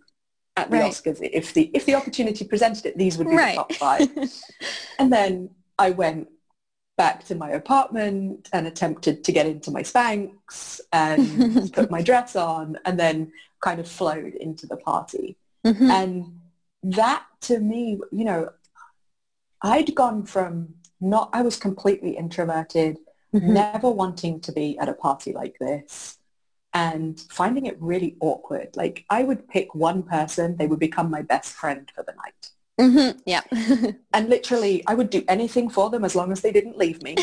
at 0.55 0.69
the 0.69 0.77
right. 0.77 0.91
Oscars. 0.91 1.19
If 1.21 1.53
the 1.53 1.71
if 1.73 1.85
the 1.85 1.95
opportunity 1.95 2.45
presented 2.45 2.85
it, 2.85 2.97
these 2.97 3.17
would 3.17 3.29
be 3.29 3.35
right. 3.35 3.55
the 3.55 3.55
top 3.55 3.73
five. 3.73 4.09
and 4.99 5.11
then 5.11 5.49
I 5.79 5.91
went 5.91 6.29
back 6.97 7.23
to 7.25 7.35
my 7.35 7.51
apartment 7.51 8.49
and 8.53 8.67
attempted 8.67 9.23
to 9.23 9.31
get 9.31 9.45
into 9.45 9.71
my 9.71 9.81
Spanx 9.81 10.79
and 10.91 11.73
put 11.73 11.89
my 11.89 12.01
dress 12.01 12.35
on 12.35 12.77
and 12.85 12.99
then 12.99 13.31
kind 13.61 13.79
of 13.79 13.87
flowed 13.87 14.33
into 14.35 14.67
the 14.67 14.77
party. 14.77 15.37
Mm-hmm. 15.65 15.89
And 15.89 16.39
that 16.83 17.25
to 17.41 17.59
me, 17.59 17.99
you 18.11 18.25
know, 18.25 18.49
I'd 19.61 19.95
gone 19.95 20.25
from 20.25 20.75
not, 20.99 21.29
I 21.33 21.41
was 21.41 21.55
completely 21.55 22.17
introverted, 22.17 22.97
mm-hmm. 23.33 23.53
never 23.53 23.89
wanting 23.89 24.39
to 24.41 24.51
be 24.51 24.77
at 24.77 24.89
a 24.89 24.93
party 24.93 25.33
like 25.33 25.57
this 25.59 26.17
and 26.73 27.19
finding 27.29 27.65
it 27.65 27.77
really 27.79 28.17
awkward. 28.19 28.75
Like 28.75 29.05
I 29.09 29.23
would 29.23 29.47
pick 29.47 29.73
one 29.73 30.03
person, 30.03 30.57
they 30.57 30.67
would 30.67 30.79
become 30.79 31.09
my 31.09 31.21
best 31.21 31.53
friend 31.53 31.89
for 31.95 32.03
the 32.03 32.13
night. 32.13 32.49
Mm-hmm. 32.79 33.19
Yeah. 33.25 33.41
and 34.13 34.29
literally, 34.29 34.83
I 34.87 34.95
would 34.95 35.09
do 35.09 35.23
anything 35.27 35.69
for 35.69 35.89
them 35.89 36.03
as 36.03 36.15
long 36.15 36.31
as 36.31 36.41
they 36.41 36.51
didn't 36.51 36.77
leave 36.77 37.01
me. 37.03 37.15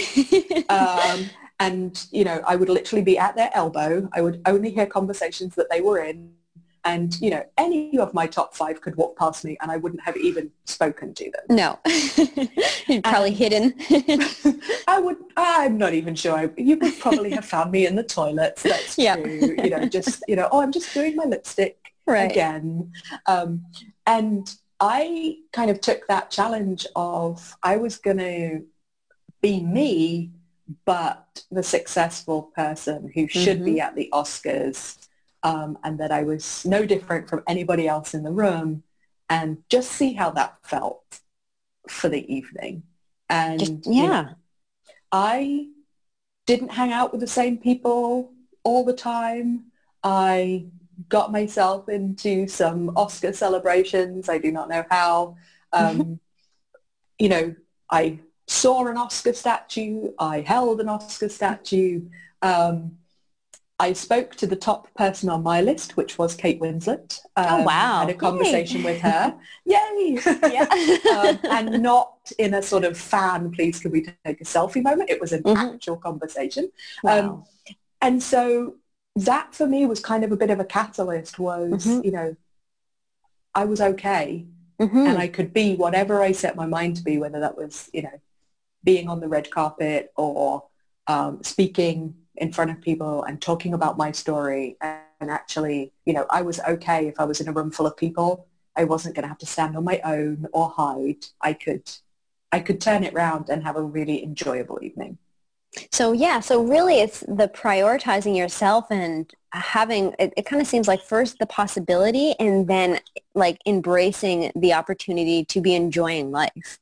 um, 0.68 1.28
and, 1.58 2.06
you 2.10 2.24
know, 2.24 2.42
I 2.46 2.56
would 2.56 2.68
literally 2.68 3.02
be 3.02 3.18
at 3.18 3.36
their 3.36 3.50
elbow. 3.54 4.08
I 4.12 4.22
would 4.22 4.40
only 4.46 4.70
hear 4.70 4.86
conversations 4.86 5.54
that 5.56 5.70
they 5.70 5.80
were 5.80 5.98
in. 5.98 6.32
And, 6.82 7.20
you 7.20 7.28
know, 7.28 7.44
any 7.58 7.98
of 7.98 8.14
my 8.14 8.26
top 8.26 8.54
five 8.54 8.80
could 8.80 8.96
walk 8.96 9.18
past 9.18 9.44
me 9.44 9.58
and 9.60 9.70
I 9.70 9.76
wouldn't 9.76 10.02
have 10.02 10.16
even 10.16 10.50
spoken 10.64 11.12
to 11.12 11.30
them. 11.30 11.56
No. 11.56 11.78
You'd 12.86 13.04
probably 13.04 13.34
hidden. 13.34 13.74
I 14.88 14.98
would, 14.98 15.18
I'm 15.36 15.76
not 15.76 15.92
even 15.92 16.14
sure. 16.14 16.34
I, 16.34 16.48
you 16.56 16.78
would 16.78 16.98
probably 16.98 17.32
have 17.32 17.44
found 17.44 17.70
me 17.70 17.86
in 17.86 17.96
the 17.96 18.02
toilets. 18.02 18.62
That's 18.62 18.96
yeah. 18.96 19.16
true. 19.16 19.56
You 19.62 19.68
know, 19.68 19.84
just, 19.86 20.24
you 20.26 20.36
know, 20.36 20.48
oh, 20.50 20.62
I'm 20.62 20.72
just 20.72 20.94
doing 20.94 21.16
my 21.16 21.24
lipstick 21.24 21.92
right. 22.06 22.30
again. 22.30 22.92
Um, 23.26 23.66
and 24.06 24.50
I 24.80 25.36
kind 25.52 25.70
of 25.70 25.80
took 25.80 26.06
that 26.08 26.30
challenge 26.30 26.86
of 26.96 27.56
I 27.62 27.76
was 27.76 27.98
going 27.98 28.18
to 28.18 28.64
be 29.42 29.60
me, 29.60 30.32
but 30.84 31.44
the 31.50 31.62
successful 31.62 32.50
person 32.54 33.10
who 33.14 33.28
should 33.28 33.58
mm-hmm. 33.58 33.64
be 33.64 33.80
at 33.80 33.94
the 33.94 34.08
Oscars 34.12 35.06
um, 35.42 35.78
and 35.84 35.98
that 36.00 36.12
I 36.12 36.22
was 36.22 36.64
no 36.64 36.86
different 36.86 37.28
from 37.28 37.42
anybody 37.46 37.88
else 37.88 38.14
in 38.14 38.22
the 38.22 38.32
room 38.32 38.82
and 39.28 39.58
just 39.68 39.92
see 39.92 40.14
how 40.14 40.30
that 40.30 40.58
felt 40.62 41.20
for 41.88 42.08
the 42.08 42.32
evening. 42.32 42.82
And 43.28 43.60
just, 43.60 43.72
yeah, 43.86 43.92
you 43.92 44.08
know, 44.08 44.28
I 45.12 45.68
didn't 46.46 46.72
hang 46.72 46.92
out 46.92 47.12
with 47.12 47.20
the 47.20 47.26
same 47.26 47.58
people 47.58 48.32
all 48.64 48.84
the 48.84 48.92
time. 48.92 49.66
I 50.02 50.66
got 51.08 51.32
myself 51.32 51.88
into 51.88 52.46
some 52.46 52.90
Oscar 52.96 53.32
celebrations. 53.32 54.28
I 54.28 54.38
do 54.38 54.52
not 54.52 54.68
know 54.68 54.84
how. 54.90 55.36
Um, 55.72 56.20
you 57.18 57.28
know, 57.28 57.54
I 57.90 58.18
saw 58.46 58.86
an 58.86 58.96
Oscar 58.96 59.32
statue. 59.32 60.12
I 60.18 60.40
held 60.40 60.80
an 60.80 60.88
Oscar 60.88 61.28
statue. 61.28 62.02
Um, 62.42 62.96
I 63.80 63.94
spoke 63.94 64.34
to 64.36 64.46
the 64.46 64.56
top 64.56 64.92
person 64.94 65.30
on 65.30 65.42
my 65.42 65.62
list, 65.62 65.96
which 65.96 66.18
was 66.18 66.34
Kate 66.34 66.60
Winslet. 66.60 67.20
Oh, 67.36 67.42
um, 67.42 67.60
oh 67.60 67.64
wow! 67.64 68.00
Had 68.00 68.10
a 68.10 68.14
conversation 68.14 68.82
Yay. 68.82 68.84
with 68.84 69.00
her. 69.00 69.38
Yay! 69.64 70.18
Yeah. 70.52 70.66
um, 71.16 71.38
and 71.44 71.82
not 71.82 72.30
in 72.38 72.52
a 72.52 72.62
sort 72.62 72.84
of 72.84 72.98
fan, 72.98 73.50
please, 73.50 73.80
can 73.80 73.90
we 73.90 74.02
take 74.24 74.40
a 74.40 74.44
selfie 74.44 74.82
moment? 74.82 75.08
It 75.08 75.20
was 75.20 75.32
an 75.32 75.42
mm-hmm. 75.42 75.74
actual 75.74 75.96
conversation. 75.96 76.70
Wow. 77.02 77.18
Um, 77.18 77.44
and 78.02 78.22
so 78.22 78.76
that 79.16 79.54
for 79.54 79.66
me 79.66 79.86
was 79.86 80.00
kind 80.00 80.24
of 80.24 80.32
a 80.32 80.36
bit 80.36 80.50
of 80.50 80.60
a 80.60 80.64
catalyst. 80.64 81.38
Was 81.38 81.86
mm-hmm. 81.86 82.04
you 82.04 82.12
know, 82.12 82.36
I 83.54 83.64
was 83.64 83.80
okay, 83.80 84.46
mm-hmm. 84.80 84.96
and 84.96 85.18
I 85.18 85.28
could 85.28 85.52
be 85.52 85.76
whatever 85.76 86.22
I 86.22 86.32
set 86.32 86.56
my 86.56 86.66
mind 86.66 86.96
to 86.96 87.02
be, 87.02 87.18
whether 87.18 87.40
that 87.40 87.56
was 87.56 87.90
you 87.92 88.02
know, 88.02 88.20
being 88.84 89.08
on 89.08 89.20
the 89.20 89.28
red 89.28 89.50
carpet 89.50 90.12
or 90.16 90.64
um, 91.06 91.42
speaking 91.42 92.14
in 92.36 92.52
front 92.52 92.70
of 92.70 92.80
people 92.80 93.22
and 93.24 93.40
talking 93.40 93.74
about 93.74 93.98
my 93.98 94.12
story. 94.12 94.76
And 94.80 95.30
actually, 95.30 95.92
you 96.06 96.12
know, 96.12 96.26
I 96.30 96.42
was 96.42 96.60
okay 96.60 97.06
if 97.06 97.20
I 97.20 97.24
was 97.24 97.40
in 97.40 97.48
a 97.48 97.52
room 97.52 97.70
full 97.70 97.86
of 97.86 97.96
people. 97.96 98.46
I 98.74 98.84
wasn't 98.84 99.14
going 99.14 99.24
to 99.24 99.28
have 99.28 99.38
to 99.38 99.46
stand 99.46 99.76
on 99.76 99.84
my 99.84 100.00
own 100.04 100.46
or 100.52 100.70
hide. 100.70 101.26
I 101.40 101.52
could, 101.52 101.90
I 102.50 102.60
could 102.60 102.80
turn 102.80 103.04
it 103.04 103.12
around 103.12 103.50
and 103.50 103.64
have 103.64 103.76
a 103.76 103.82
really 103.82 104.22
enjoyable 104.22 104.78
evening. 104.82 105.18
So 105.92 106.12
yeah, 106.12 106.40
so 106.40 106.62
really 106.62 107.00
it's 107.00 107.20
the 107.20 107.48
prioritizing 107.48 108.36
yourself 108.36 108.86
and 108.90 109.30
having, 109.52 110.14
it, 110.18 110.32
it 110.36 110.46
kind 110.46 110.60
of 110.60 110.68
seems 110.68 110.88
like 110.88 111.02
first 111.02 111.38
the 111.38 111.46
possibility 111.46 112.34
and 112.38 112.66
then 112.68 113.00
like 113.34 113.58
embracing 113.66 114.52
the 114.56 114.72
opportunity 114.72 115.44
to 115.44 115.60
be 115.60 115.74
enjoying 115.74 116.30
life. 116.30 116.78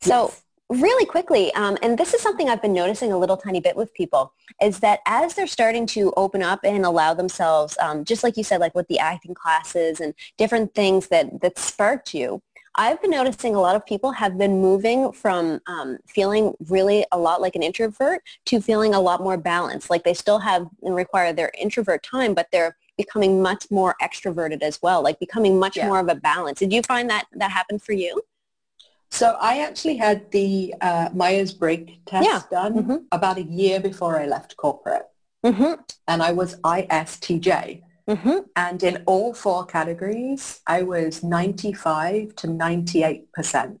So 0.00 0.26
yes 0.26 0.42
really 0.70 1.06
quickly, 1.06 1.52
um, 1.54 1.78
and 1.82 1.96
this 1.96 2.12
is 2.12 2.20
something 2.20 2.48
I've 2.48 2.60
been 2.60 2.74
noticing 2.74 3.10
a 3.10 3.18
little 3.18 3.36
tiny 3.36 3.60
bit 3.60 3.74
with 3.74 3.92
people, 3.94 4.34
is 4.60 4.80
that 4.80 5.00
as 5.06 5.34
they're 5.34 5.46
starting 5.46 5.86
to 5.86 6.12
open 6.16 6.42
up 6.42 6.60
and 6.62 6.84
allow 6.84 7.14
themselves, 7.14 7.76
um, 7.80 8.04
just 8.04 8.22
like 8.22 8.36
you 8.36 8.44
said, 8.44 8.60
like 8.60 8.74
with 8.74 8.86
the 8.88 8.98
acting 8.98 9.34
classes 9.34 10.00
and 10.00 10.14
different 10.36 10.74
things 10.74 11.08
that, 11.08 11.40
that 11.40 11.58
sparked 11.58 12.12
you, 12.12 12.42
I've 12.78 13.02
been 13.02 13.10
noticing 13.10 13.56
a 13.56 13.60
lot 13.60 13.74
of 13.74 13.84
people 13.84 14.12
have 14.12 14.38
been 14.38 14.60
moving 14.60 15.10
from 15.10 15.60
um, 15.66 15.98
feeling 16.06 16.54
really 16.68 17.04
a 17.10 17.18
lot 17.18 17.40
like 17.40 17.56
an 17.56 17.62
introvert 17.62 18.22
to 18.46 18.60
feeling 18.60 18.94
a 18.94 19.00
lot 19.00 19.20
more 19.20 19.36
balanced. 19.36 19.90
Like 19.90 20.04
they 20.04 20.14
still 20.14 20.38
have 20.38 20.68
and 20.82 20.94
require 20.94 21.32
their 21.32 21.50
introvert 21.60 22.04
time, 22.04 22.34
but 22.34 22.46
they're 22.52 22.76
becoming 22.96 23.42
much 23.42 23.68
more 23.72 23.96
extroverted 24.00 24.62
as 24.62 24.78
well, 24.80 25.02
like 25.02 25.18
becoming 25.18 25.58
much 25.58 25.76
yeah. 25.76 25.88
more 25.88 25.98
of 25.98 26.08
a 26.08 26.14
balance. 26.14 26.60
Did 26.60 26.72
you 26.72 26.82
find 26.82 27.10
that 27.10 27.26
that 27.32 27.50
happened 27.50 27.82
for 27.82 27.94
you? 27.94 28.22
So 29.10 29.36
I 29.40 29.58
actually 29.58 29.96
had 29.96 30.30
the 30.30 30.72
uh, 30.80 31.08
Myers-Briggs 31.12 31.94
test 32.06 32.28
yeah. 32.28 32.42
done 32.48 32.74
mm-hmm. 32.74 32.96
about 33.10 33.38
a 33.38 33.42
year 33.42 33.80
before 33.80 34.20
I 34.20 34.26
left 34.26 34.56
corporate. 34.56 35.06
Mm-hmm. 35.44 35.80
And 36.06 36.22
I 36.22 36.30
was 36.30 36.60
ISTJ. 36.60 37.82
Mm-hmm. 38.08 38.38
And 38.56 38.82
in 38.82 39.02
all 39.06 39.34
four 39.34 39.66
categories, 39.66 40.60
I 40.66 40.82
was 40.82 41.22
95 41.22 42.34
to 42.36 42.46
98% 42.46 43.78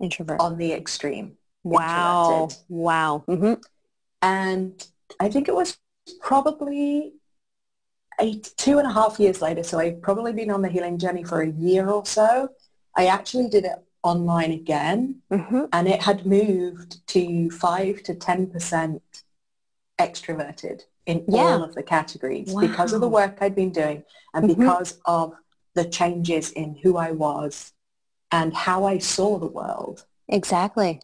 introvert 0.00 0.40
on 0.40 0.58
the 0.58 0.72
extreme. 0.72 1.36
Wow. 1.62 2.48
Wow. 2.68 3.24
Mm-hmm. 3.28 3.54
And 4.22 4.86
I 5.20 5.28
think 5.28 5.48
it 5.48 5.54
was 5.54 5.78
probably 6.20 7.14
eight, 8.20 8.52
two 8.56 8.78
and 8.78 8.88
a 8.88 8.92
half 8.92 9.20
years 9.20 9.40
later. 9.40 9.62
So 9.62 9.78
I've 9.78 10.02
probably 10.02 10.32
been 10.32 10.50
on 10.50 10.62
the 10.62 10.68
healing 10.68 10.98
journey 10.98 11.22
for 11.22 11.42
a 11.42 11.50
year 11.50 11.88
or 11.88 12.04
so. 12.04 12.48
I 12.96 13.06
actually 13.06 13.48
did 13.48 13.64
it 13.64 13.78
online 14.02 14.52
again 14.52 15.20
mm-hmm. 15.30 15.64
and 15.72 15.88
it 15.88 16.02
had 16.02 16.26
moved 16.26 17.06
to 17.08 17.50
5 17.50 18.02
to 18.04 18.14
10% 18.14 19.00
extroverted 19.98 20.82
in 21.06 21.24
yeah. 21.28 21.40
all 21.40 21.62
of 21.62 21.74
the 21.74 21.82
categories 21.82 22.50
wow. 22.50 22.60
because 22.60 22.92
of 22.92 23.00
the 23.00 23.08
work 23.08 23.38
I'd 23.40 23.54
been 23.54 23.70
doing 23.70 24.02
and 24.34 24.48
mm-hmm. 24.48 24.60
because 24.60 24.98
of 25.04 25.34
the 25.74 25.84
changes 25.84 26.50
in 26.50 26.76
who 26.82 26.96
I 26.96 27.12
was 27.12 27.72
and 28.32 28.52
how 28.54 28.84
I 28.84 28.98
saw 28.98 29.38
the 29.38 29.46
world. 29.46 30.04
Exactly. 30.28 31.00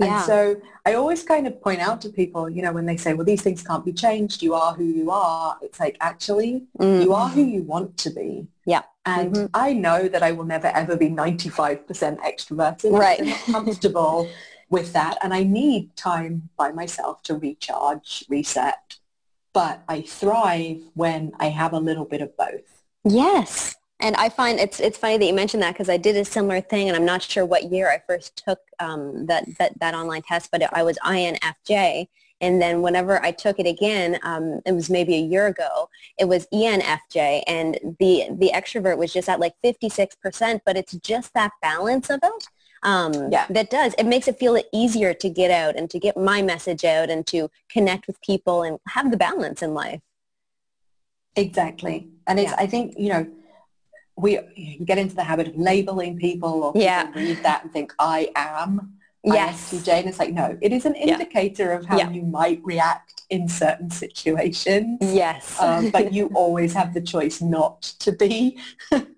And 0.00 0.08
yeah. 0.08 0.22
so 0.22 0.56
I 0.86 0.94
always 0.94 1.22
kind 1.22 1.46
of 1.46 1.60
point 1.60 1.80
out 1.80 2.00
to 2.02 2.08
people, 2.08 2.48
you 2.48 2.62
know, 2.62 2.72
when 2.72 2.86
they 2.86 2.96
say, 2.96 3.12
well, 3.12 3.26
these 3.26 3.42
things 3.42 3.62
can't 3.62 3.84
be 3.84 3.92
changed, 3.92 4.42
you 4.42 4.54
are 4.54 4.72
who 4.72 4.84
you 4.84 5.10
are. 5.10 5.58
It's 5.60 5.78
like, 5.78 5.96
actually, 6.00 6.64
mm. 6.78 7.02
you 7.02 7.12
are 7.12 7.28
who 7.28 7.42
you 7.42 7.62
want 7.62 7.98
to 7.98 8.10
be. 8.10 8.46
Yeah. 8.64 8.82
And 9.04 9.34
mm-hmm. 9.34 9.46
I 9.54 9.72
know 9.72 10.08
that 10.08 10.22
I 10.22 10.32
will 10.32 10.44
never 10.44 10.68
ever 10.68 10.96
be 10.96 11.08
95% 11.08 11.84
extroverted. 11.86 12.92
Right. 12.92 13.20
I'm 13.20 13.28
not 13.28 13.64
comfortable 13.64 14.28
with 14.70 14.92
that. 14.94 15.18
And 15.22 15.34
I 15.34 15.42
need 15.42 15.94
time 15.96 16.48
by 16.56 16.72
myself 16.72 17.22
to 17.24 17.34
recharge, 17.34 18.24
reset. 18.28 18.96
But 19.56 19.82
I 19.88 20.02
thrive 20.02 20.82
when 20.92 21.32
I 21.40 21.46
have 21.46 21.72
a 21.72 21.78
little 21.78 22.04
bit 22.04 22.20
of 22.20 22.36
both. 22.36 22.82
Yes. 23.04 23.74
And 24.00 24.14
I 24.16 24.28
find 24.28 24.60
it's 24.60 24.80
it's 24.80 24.98
funny 24.98 25.16
that 25.16 25.24
you 25.24 25.32
mentioned 25.32 25.62
that 25.62 25.72
because 25.72 25.88
I 25.88 25.96
did 25.96 26.14
a 26.14 26.26
similar 26.26 26.60
thing, 26.60 26.88
and 26.88 26.94
I'm 26.94 27.06
not 27.06 27.22
sure 27.22 27.46
what 27.46 27.72
year 27.72 27.90
I 27.90 28.02
first 28.06 28.36
took 28.36 28.58
um, 28.80 29.24
that, 29.24 29.46
that 29.56 29.80
that 29.80 29.94
online 29.94 30.20
test, 30.20 30.50
but 30.52 30.60
I 30.74 30.82
was 30.82 30.98
INFJ, 31.06 32.06
and 32.42 32.60
then 32.60 32.82
whenever 32.82 33.24
I 33.24 33.30
took 33.30 33.58
it 33.58 33.66
again, 33.66 34.18
um, 34.22 34.60
it 34.66 34.72
was 34.72 34.90
maybe 34.90 35.14
a 35.14 35.20
year 35.20 35.46
ago, 35.46 35.88
it 36.18 36.26
was 36.26 36.46
ENFJ, 36.52 37.44
and 37.46 37.78
the 37.98 38.24
the 38.32 38.50
extrovert 38.52 38.98
was 38.98 39.10
just 39.10 39.30
at 39.30 39.40
like 39.40 39.54
56%, 39.64 40.60
but 40.66 40.76
it's 40.76 40.92
just 40.96 41.32
that 41.32 41.52
balance 41.62 42.10
of 42.10 42.20
it 42.22 42.48
um, 42.86 43.12
yeah. 43.30 43.46
that 43.50 43.68
does. 43.68 43.94
It 43.98 44.04
makes 44.04 44.28
it 44.28 44.38
feel 44.38 44.58
easier 44.72 45.12
to 45.12 45.28
get 45.28 45.50
out 45.50 45.76
and 45.76 45.90
to 45.90 45.98
get 45.98 46.16
my 46.16 46.40
message 46.40 46.84
out 46.84 47.10
and 47.10 47.26
to 47.26 47.50
connect 47.68 48.06
with 48.06 48.18
people 48.22 48.62
and 48.62 48.78
have 48.88 49.10
the 49.10 49.16
balance 49.16 49.60
in 49.60 49.74
life. 49.74 50.00
Exactly. 51.34 52.08
And 52.26 52.38
it's, 52.38 52.52
yeah. 52.52 52.56
I 52.58 52.66
think, 52.66 52.94
you 52.96 53.08
know, 53.10 53.26
we 54.16 54.38
get 54.84 54.98
into 54.98 55.16
the 55.16 55.24
habit 55.24 55.48
of 55.48 55.56
labeling 55.56 56.16
people 56.16 56.62
or 56.62 56.72
people 56.72 56.82
yeah. 56.82 57.10
read 57.14 57.42
that 57.42 57.64
and 57.64 57.72
think 57.72 57.92
I 57.98 58.30
am 58.36 58.96
yes. 59.24 59.72
ISTJ 59.72 59.88
and 59.88 60.08
it's 60.08 60.18
like 60.18 60.32
no 60.32 60.56
it 60.60 60.72
is 60.72 60.86
an 60.86 60.94
indicator 60.94 61.70
yeah. 61.70 61.76
of 61.76 61.84
how 61.84 62.10
you 62.10 62.22
might 62.22 62.60
react 62.64 63.22
in 63.28 63.48
certain 63.48 63.90
situations 63.90 64.98
yes 65.02 65.60
um, 65.60 65.90
but 65.90 66.12
you 66.14 66.30
always 66.34 66.72
have 66.72 66.94
the 66.94 67.00
choice 67.00 67.42
not 67.42 67.82
to 67.82 68.12
be 68.12 68.58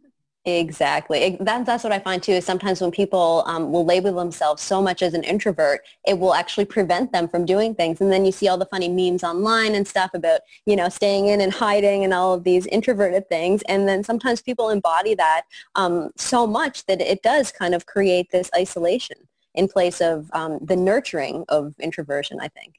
Exactly. 0.56 1.36
That, 1.40 1.66
that's 1.66 1.84
what 1.84 1.92
I 1.92 1.98
find 1.98 2.22
too 2.22 2.32
is 2.32 2.44
sometimes 2.46 2.80
when 2.80 2.90
people 2.90 3.42
um, 3.46 3.70
will 3.70 3.84
label 3.84 4.14
themselves 4.14 4.62
so 4.62 4.80
much 4.80 5.02
as 5.02 5.12
an 5.12 5.22
introvert, 5.22 5.82
it 6.06 6.18
will 6.18 6.32
actually 6.32 6.64
prevent 6.64 7.12
them 7.12 7.28
from 7.28 7.44
doing 7.44 7.74
things. 7.74 8.00
And 8.00 8.10
then 8.10 8.24
you 8.24 8.32
see 8.32 8.48
all 8.48 8.56
the 8.56 8.64
funny 8.66 8.88
memes 8.88 9.22
online 9.22 9.74
and 9.74 9.86
stuff 9.86 10.12
about, 10.14 10.40
you 10.64 10.74
know, 10.74 10.88
staying 10.88 11.26
in 11.26 11.42
and 11.42 11.52
hiding 11.52 12.02
and 12.02 12.14
all 12.14 12.32
of 12.32 12.44
these 12.44 12.64
introverted 12.66 13.28
things. 13.28 13.60
And 13.68 13.86
then 13.86 14.02
sometimes 14.02 14.40
people 14.40 14.70
embody 14.70 15.14
that 15.16 15.42
um, 15.74 16.12
so 16.16 16.46
much 16.46 16.86
that 16.86 17.02
it 17.02 17.22
does 17.22 17.52
kind 17.52 17.74
of 17.74 17.84
create 17.84 18.30
this 18.30 18.50
isolation 18.56 19.18
in 19.54 19.68
place 19.68 20.00
of 20.00 20.30
um, 20.32 20.58
the 20.62 20.76
nurturing 20.76 21.44
of 21.50 21.74
introversion, 21.78 22.38
I 22.40 22.48
think. 22.48 22.76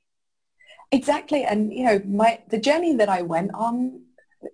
Exactly. 0.92 1.44
And, 1.44 1.72
you 1.72 1.84
know, 1.84 2.02
my 2.06 2.40
the 2.50 2.58
journey 2.58 2.96
that 2.96 3.10
I 3.10 3.22
went 3.22 3.54
on, 3.54 4.02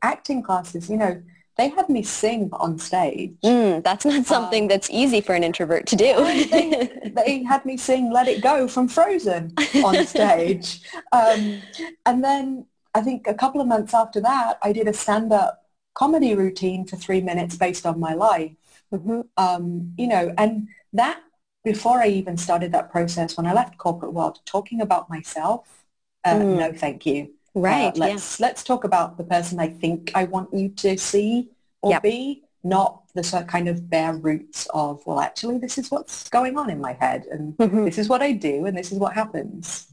acting 0.01 0.43
classes, 0.43 0.89
you 0.89 0.97
know, 0.97 1.21
they 1.58 1.70
had 1.70 1.89
me 1.89 2.04
sing 2.04 2.50
on 2.54 2.78
stage. 2.78 3.34
Mm, 3.44 3.84
that's 3.84 4.06
not 4.06 4.26
something 4.26 4.63
um, 4.63 4.68
that's 4.68 4.89
easy 4.89 5.22
for 5.22 5.34
an 5.34 5.44
introvert 5.44 5.88
to 5.88 5.96
do. 5.96 6.15
they, 6.50 7.12
they, 7.15 7.44
had 7.44 7.65
me 7.65 7.78
sing 7.78 8.12
Let 8.12 8.28
It 8.28 8.41
Go 8.41 8.68
from 8.68 8.88
Frozen 8.88 9.54
on 9.84 10.06
stage. 10.06 10.82
um, 11.12 11.62
and 12.06 12.24
then 12.24 12.65
I 12.94 13.02
think 13.02 13.28
a 13.28 13.34
couple 13.34 13.62
of 13.62 13.68
months 13.68 13.94
after 13.94 14.20
that, 14.22 14.58
I 14.63 14.74
did 14.74 14.88
a 14.88 14.94
stand-up 14.94 15.65
comedy 15.94 16.36
routine 16.36 16.86
for 16.86 16.98
three 16.98 17.22
minutes 17.22 17.56
based 17.56 17.86
on 17.86 18.00
my 18.00 18.13
life. 18.13 18.52
Mm-hmm. 18.94 19.22
Um, 19.38 19.94
you 19.98 20.08
know, 20.08 20.34
and 20.38 20.68
that 20.94 21.22
before 21.63 22.02
I 22.02 22.08
even 22.08 22.38
started 22.38 22.72
that 22.74 22.91
process, 22.91 23.38
when 23.38 23.48
I 23.48 23.54
left 23.54 23.78
corporate 23.78 24.13
world, 24.13 24.39
talking 24.46 24.82
about 24.82 25.10
myself, 25.10 25.86
uh, 26.24 26.36
mm. 26.36 26.58
no, 26.58 26.74
thank 26.74 27.06
you. 27.06 27.34
Right. 27.56 27.96
Uh, 27.96 28.00
let's 28.00 28.39
yeah. 28.39 28.48
let's 28.48 28.63
talk 28.63 28.84
about 28.84 29.18
the 29.18 29.24
person 29.24 29.60
I 29.60 29.70
think 29.70 30.12
I 30.13 30.26
want 30.26 30.54
you 30.54 30.70
to 30.70 30.98
see 30.98 31.50
or 31.82 31.91
yep. 31.91 32.04
be, 32.04 32.44
not 32.63 33.04
the 33.13 33.24
sort 33.24 33.44
of 33.44 33.48
kind 33.48 33.70
of 33.70 33.89
bare 33.89 34.13
roots 34.13 34.68
of 34.74 35.06
well, 35.06 35.22
actually, 35.22 35.58
this 35.58 35.78
is 35.78 35.89
what's 35.89 36.30
going 36.30 36.58
on 36.58 36.70
in 36.70 36.82
my 36.82 36.94
head, 36.94 37.26
and 37.32 37.56
mm-hmm. 37.58 37.86
this 37.86 37.98
is 37.98 38.10
what 38.10 38.22
I 38.22 38.34
do, 38.34 38.65
and 38.65 38.78
this 38.78 38.91
is 38.91 39.00
what 39.00 39.13
happens. 39.13 39.88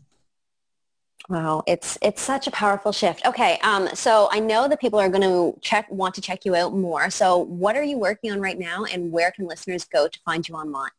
Wow, 1.28 1.62
it's 1.68 1.96
it's 2.02 2.20
such 2.20 2.48
a 2.48 2.50
powerful 2.50 2.90
shift. 2.90 3.24
Okay, 3.24 3.58
um, 3.62 3.88
so 3.94 4.28
I 4.32 4.40
know 4.40 4.66
that 4.66 4.80
people 4.80 4.98
are 4.98 5.08
going 5.08 5.22
to 5.22 5.58
check 5.60 5.88
want 5.90 6.16
to 6.16 6.20
check 6.20 6.44
you 6.44 6.56
out 6.56 6.74
more. 6.74 7.10
So, 7.10 7.38
what 7.38 7.76
are 7.76 7.84
you 7.84 7.96
working 7.96 8.32
on 8.32 8.40
right 8.40 8.58
now, 8.58 8.84
and 8.84 9.12
where 9.12 9.30
can 9.30 9.46
listeners 9.46 9.84
go 9.84 10.08
to 10.08 10.18
find 10.24 10.48
you 10.48 10.56
online? 10.56 10.90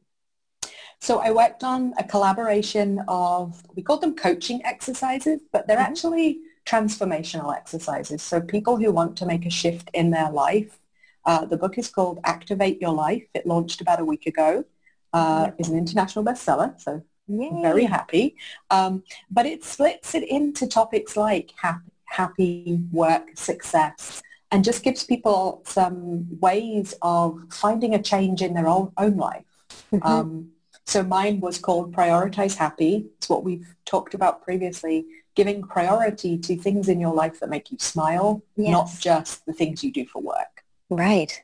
So, 1.01 1.19
I 1.19 1.31
worked 1.31 1.65
on 1.65 1.93
a 1.97 2.05
collaboration 2.05 3.03
of 3.09 3.61
we 3.75 3.83
called 3.83 4.01
them 4.01 4.15
coaching 4.15 4.63
exercises, 4.63 5.41
but 5.51 5.67
they're 5.67 5.75
mm-hmm. 5.75 5.91
actually 5.91 6.39
transformational 6.65 7.55
exercises. 7.55 8.21
So, 8.21 8.41
people 8.41 8.77
who 8.77 8.91
want 8.91 9.17
to 9.17 9.25
make 9.25 9.45
a 9.45 9.49
shift 9.49 9.89
in 9.93 10.11
their 10.11 10.31
life. 10.31 10.79
Uh, 11.25 11.45
the 11.45 11.57
book 11.57 11.77
is 11.77 11.89
called 11.89 12.19
Activate 12.25 12.81
Your 12.81 12.91
Life. 12.91 13.23
It 13.33 13.45
launched 13.45 13.79
about 13.79 14.01
a 14.01 14.05
week 14.05 14.25
ago. 14.25 14.65
Uh, 15.13 15.51
is 15.59 15.69
an 15.69 15.77
international 15.77 16.25
bestseller, 16.25 16.79
so 16.81 17.03
Yay. 17.27 17.61
very 17.61 17.85
happy. 17.85 18.35
Um, 18.71 19.03
but 19.29 19.45
it 19.45 19.63
splits 19.63 20.15
it 20.15 20.27
into 20.27 20.65
topics 20.65 21.15
like 21.15 21.51
happy, 21.55 21.91
happy 22.05 22.79
work, 22.91 23.29
success, 23.35 24.21
and 24.51 24.63
just 24.63 24.83
gives 24.83 25.03
people 25.03 25.63
some 25.65 26.27
ways 26.39 26.93
of 27.01 27.41
finding 27.51 27.95
a 27.95 28.01
change 28.01 28.41
in 28.41 28.53
their 28.53 28.67
own, 28.67 28.91
own 28.97 29.17
life. 29.17 29.45
Mm-hmm. 29.91 30.07
Um, 30.07 30.49
so 30.85 31.01
mine 31.03 31.39
was 31.39 31.57
called 31.57 31.95
Prioritize 31.95 32.55
Happy. 32.55 33.07
It's 33.17 33.29
what 33.29 33.43
we've 33.43 33.75
talked 33.85 34.13
about 34.13 34.43
previously, 34.43 35.05
giving 35.35 35.63
priority 35.63 36.37
to 36.37 36.55
things 36.55 36.87
in 36.87 36.99
your 36.99 37.13
life 37.13 37.39
that 37.39 37.49
make 37.49 37.71
you 37.71 37.77
smile, 37.79 38.43
yes. 38.55 38.71
not 38.71 38.89
just 38.99 39.45
the 39.45 39.53
things 39.53 39.83
you 39.83 39.91
do 39.91 40.05
for 40.05 40.21
work. 40.21 40.63
Right. 40.89 41.43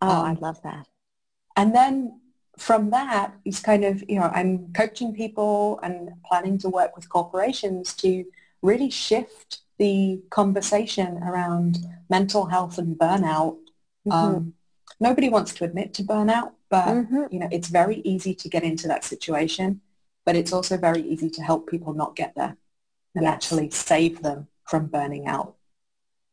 Oh, 0.00 0.08
um, 0.08 0.24
I 0.24 0.32
love 0.34 0.62
that. 0.62 0.86
And 1.56 1.74
then 1.74 2.20
from 2.58 2.90
that 2.90 3.34
is 3.44 3.60
kind 3.60 3.84
of, 3.84 4.02
you 4.08 4.18
know, 4.18 4.30
I'm 4.34 4.72
coaching 4.72 5.14
people 5.14 5.80
and 5.82 6.10
planning 6.24 6.58
to 6.58 6.68
work 6.68 6.96
with 6.96 7.08
corporations 7.08 7.94
to 7.96 8.24
really 8.62 8.90
shift 8.90 9.58
the 9.78 10.22
conversation 10.30 11.18
around 11.18 11.78
mental 12.08 12.46
health 12.46 12.78
and 12.78 12.96
burnout. 12.96 13.58
Mm-hmm. 14.06 14.12
Um, 14.12 14.54
nobody 15.00 15.28
wants 15.28 15.52
to 15.54 15.64
admit 15.64 15.92
to 15.94 16.02
burnout, 16.02 16.52
but 16.70 16.86
mm-hmm. 16.86 17.24
you 17.30 17.40
know, 17.40 17.48
it's 17.50 17.68
very 17.68 17.96
easy 18.04 18.34
to 18.34 18.48
get 18.48 18.62
into 18.62 18.88
that 18.88 19.04
situation, 19.04 19.80
but 20.24 20.36
it's 20.36 20.52
also 20.52 20.76
very 20.76 21.02
easy 21.02 21.28
to 21.30 21.42
help 21.42 21.68
people 21.68 21.92
not 21.92 22.16
get 22.16 22.34
there 22.34 22.56
and 23.14 23.24
yes. 23.24 23.32
actually 23.32 23.70
save 23.70 24.22
them 24.22 24.48
from 24.64 24.86
burning 24.86 25.26
out. 25.26 25.54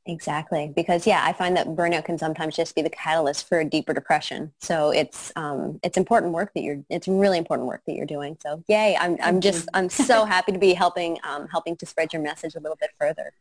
Exactly. 0.08 0.72
Because 0.76 1.06
yeah, 1.06 1.22
I 1.24 1.32
find 1.32 1.56
that 1.58 1.68
burnout 1.68 2.06
can 2.06 2.18
sometimes 2.18 2.56
just 2.56 2.76
be 2.76 2.82
the 2.82 2.90
catalyst 2.90 3.48
for 3.48 3.60
a 3.60 3.66
deeper 3.66 3.94
depression. 3.94 4.52
So 4.60 4.90
it's 4.90 5.32
um, 5.36 5.80
it's 5.84 5.96
important 5.96 6.34
work 6.34 6.52
that 6.56 6.64
you're 6.64 6.84
it's 6.90 7.08
really 7.08 7.38
important 7.38 7.68
work 7.68 7.84
that 7.86 7.94
you're 7.94 8.08
doing. 8.08 8.36
So 8.42 8.64
yay, 8.68 8.98
I'm 9.00 9.18
I'm 9.22 9.42
just 9.42 9.70
I'm 9.76 9.90
so 9.90 10.26
happy 10.36 10.54
to 10.54 10.58
be 10.58 10.74
helping 10.74 11.20
um, 11.24 11.48
helping 11.50 11.76
to 11.78 11.86
spread 11.86 12.14
your 12.14 12.22
message 12.22 12.56
a 12.56 12.60
little 12.60 12.78
bit 12.80 12.90
further. 13.00 13.32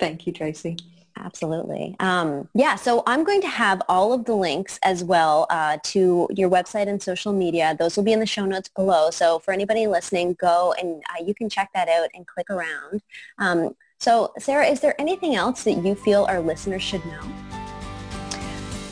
Thank 0.00 0.26
you, 0.26 0.32
Tracy. 0.32 0.78
Absolutely. 1.16 1.94
Um, 2.00 2.48
yeah, 2.54 2.76
so 2.76 3.02
I'm 3.06 3.24
going 3.24 3.42
to 3.42 3.48
have 3.48 3.82
all 3.88 4.12
of 4.12 4.24
the 4.24 4.34
links 4.34 4.78
as 4.82 5.04
well 5.04 5.46
uh, 5.50 5.76
to 5.84 6.26
your 6.34 6.48
website 6.48 6.88
and 6.88 7.02
social 7.02 7.32
media. 7.32 7.76
Those 7.78 7.96
will 7.96 8.04
be 8.04 8.12
in 8.12 8.20
the 8.20 8.26
show 8.26 8.46
notes 8.46 8.68
below. 8.68 9.10
So 9.10 9.38
for 9.38 9.52
anybody 9.52 9.86
listening, 9.86 10.34
go 10.40 10.74
and 10.80 11.02
uh, 11.10 11.22
you 11.24 11.34
can 11.34 11.50
check 11.50 11.70
that 11.74 11.88
out 11.88 12.08
and 12.14 12.26
click 12.26 12.48
around. 12.48 13.02
Um, 13.38 13.76
so 13.98 14.32
Sarah, 14.38 14.66
is 14.66 14.80
there 14.80 14.98
anything 14.98 15.34
else 15.34 15.64
that 15.64 15.84
you 15.84 15.94
feel 15.94 16.24
our 16.24 16.40
listeners 16.40 16.82
should 16.82 17.04
know? 17.04 17.20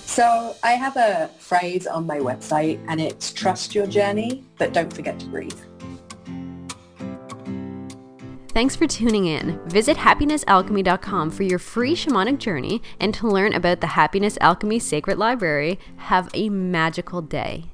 So 0.05 0.57
I 0.63 0.73
have 0.73 0.97
a 0.97 1.31
phrase 1.39 1.87
on 1.87 2.05
my 2.07 2.19
website 2.19 2.85
and 2.89 3.01
it's 3.01 3.33
trust 3.33 3.75
your 3.75 3.87
journey, 3.87 4.45
but 4.59 4.75
don't 4.75 4.93
forget 4.93 5.19
to 5.21 5.27
breathe. 5.27 5.59
Thanks 8.59 8.75
for 8.75 8.89
tuning 8.89 9.27
in. 9.27 9.61
Visit 9.69 9.99
happinessalchemy.com 9.99 11.31
for 11.31 11.45
your 11.45 11.61
free 11.61 11.95
shamanic 11.95 12.39
journey 12.39 12.83
and 12.99 13.15
to 13.15 13.29
learn 13.29 13.53
about 13.53 13.81
the 13.81 13.87
Happiness 13.87 14.37
Alchemy 14.41 14.81
Sacred 14.81 15.17
Library. 15.17 15.79
Have 15.99 16.29
a 16.35 16.49
magical 16.49 17.23
day. 17.23 17.67